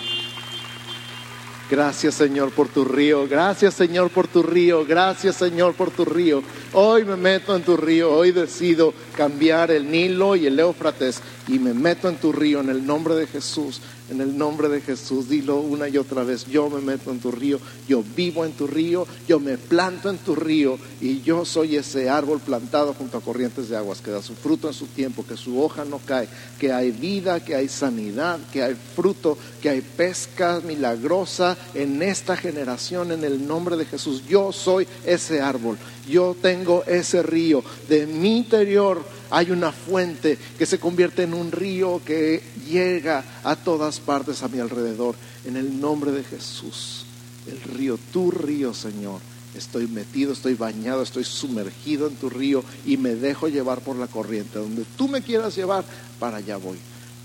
Gracias 1.69 2.15
Señor 2.15 2.51
por 2.51 2.67
tu 2.67 2.83
río, 2.83 3.25
gracias 3.27 3.73
Señor 3.73 4.11
por 4.11 4.27
tu 4.27 4.43
río, 4.43 4.85
gracias 4.85 5.37
Señor 5.37 5.73
por 5.73 5.91
tu 5.91 6.05
río. 6.05 6.43
Hoy 6.73 7.05
me 7.05 7.15
meto 7.15 7.55
en 7.55 7.63
tu 7.63 7.77
río, 7.77 8.11
hoy 8.11 8.31
decido 8.31 8.93
cambiar 9.15 9.71
el 9.71 9.89
Nilo 9.89 10.35
y 10.35 10.45
el 10.45 10.59
Éufrates 10.59 11.21
y 11.47 11.59
me 11.59 11.73
meto 11.73 12.09
en 12.09 12.17
tu 12.17 12.31
río 12.31 12.61
en 12.61 12.69
el 12.69 12.85
nombre 12.85 13.15
de 13.15 13.27
Jesús 13.27 13.81
en 14.09 14.21
el 14.21 14.37
nombre 14.37 14.69
de 14.69 14.81
Jesús, 14.81 15.29
dilo 15.29 15.59
una 15.59 15.87
y 15.87 15.97
otra 15.97 16.23
vez, 16.23 16.45
yo 16.45 16.69
me 16.69 16.81
meto 16.81 17.11
en 17.11 17.19
tu 17.19 17.31
río, 17.31 17.59
yo 17.87 18.03
vivo 18.15 18.45
en 18.45 18.51
tu 18.51 18.67
río, 18.67 19.07
yo 19.27 19.39
me 19.39 19.57
planto 19.57 20.09
en 20.09 20.17
tu 20.17 20.35
río 20.35 20.77
y 21.01 21.21
yo 21.21 21.45
soy 21.45 21.77
ese 21.77 22.09
árbol 22.09 22.39
plantado 22.39 22.93
junto 22.93 23.17
a 23.17 23.21
corrientes 23.21 23.69
de 23.69 23.77
aguas 23.77 24.01
que 24.01 24.11
da 24.11 24.21
su 24.21 24.35
fruto 24.35 24.67
en 24.67 24.73
su 24.73 24.87
tiempo, 24.87 25.25
que 25.25 25.37
su 25.37 25.61
hoja 25.61 25.85
no 25.85 25.99
cae, 26.05 26.27
que 26.59 26.71
hay 26.71 26.91
vida, 26.91 27.43
que 27.43 27.55
hay 27.55 27.67
sanidad, 27.69 28.39
que 28.51 28.61
hay 28.61 28.75
fruto, 28.95 29.37
que 29.61 29.69
hay 29.69 29.81
pesca 29.81 30.61
milagrosa 30.65 31.57
en 31.73 32.01
esta 32.01 32.35
generación 32.35 33.11
en 33.11 33.23
el 33.23 33.47
nombre 33.47 33.77
de 33.77 33.85
Jesús. 33.85 34.23
Yo 34.27 34.51
soy 34.51 34.87
ese 35.05 35.41
árbol, 35.41 35.77
yo 36.09 36.35
tengo 36.41 36.83
ese 36.85 37.23
río 37.23 37.63
de 37.87 38.05
mi 38.05 38.37
interior 38.37 39.01
hay 39.33 39.49
una 39.49 39.71
fuente 39.71 40.37
que 40.59 40.67
se 40.67 40.79
convierte 40.79 41.23
en 41.23 41.33
un 41.33 41.51
río 41.51 41.99
que 42.05 42.43
llega 42.69 43.23
a 43.43 43.55
todas 43.55 43.99
partes 43.99 44.43
a 44.43 44.47
mi 44.47 44.59
alrededor. 44.59 45.15
En 45.43 45.57
el 45.57 45.81
nombre 45.81 46.11
de 46.11 46.23
Jesús, 46.23 47.07
el 47.47 47.59
río, 47.59 47.97
tu 48.11 48.29
río, 48.29 48.75
Señor. 48.75 49.21
Estoy 49.55 49.87
metido, 49.87 50.33
estoy 50.33 50.53
bañado, 50.53 51.01
estoy 51.01 51.23
sumergido 51.23 52.07
en 52.07 52.15
tu 52.15 52.29
río 52.29 52.63
y 52.85 52.97
me 52.97 53.15
dejo 53.15 53.47
llevar 53.47 53.81
por 53.81 53.95
la 53.95 54.05
corriente. 54.05 54.59
Donde 54.59 54.85
tú 54.95 55.07
me 55.07 55.23
quieras 55.23 55.55
llevar, 55.55 55.83
para 56.19 56.37
allá 56.37 56.57
voy. 56.57 56.77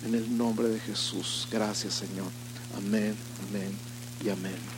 En 0.06 0.14
el 0.14 0.34
nombre 0.34 0.68
de 0.68 0.80
Jesús. 0.80 1.46
Gracias, 1.50 1.92
Señor. 1.92 2.28
Amén, 2.78 3.14
amén 3.50 3.72
y 4.24 4.30
amén. 4.30 4.77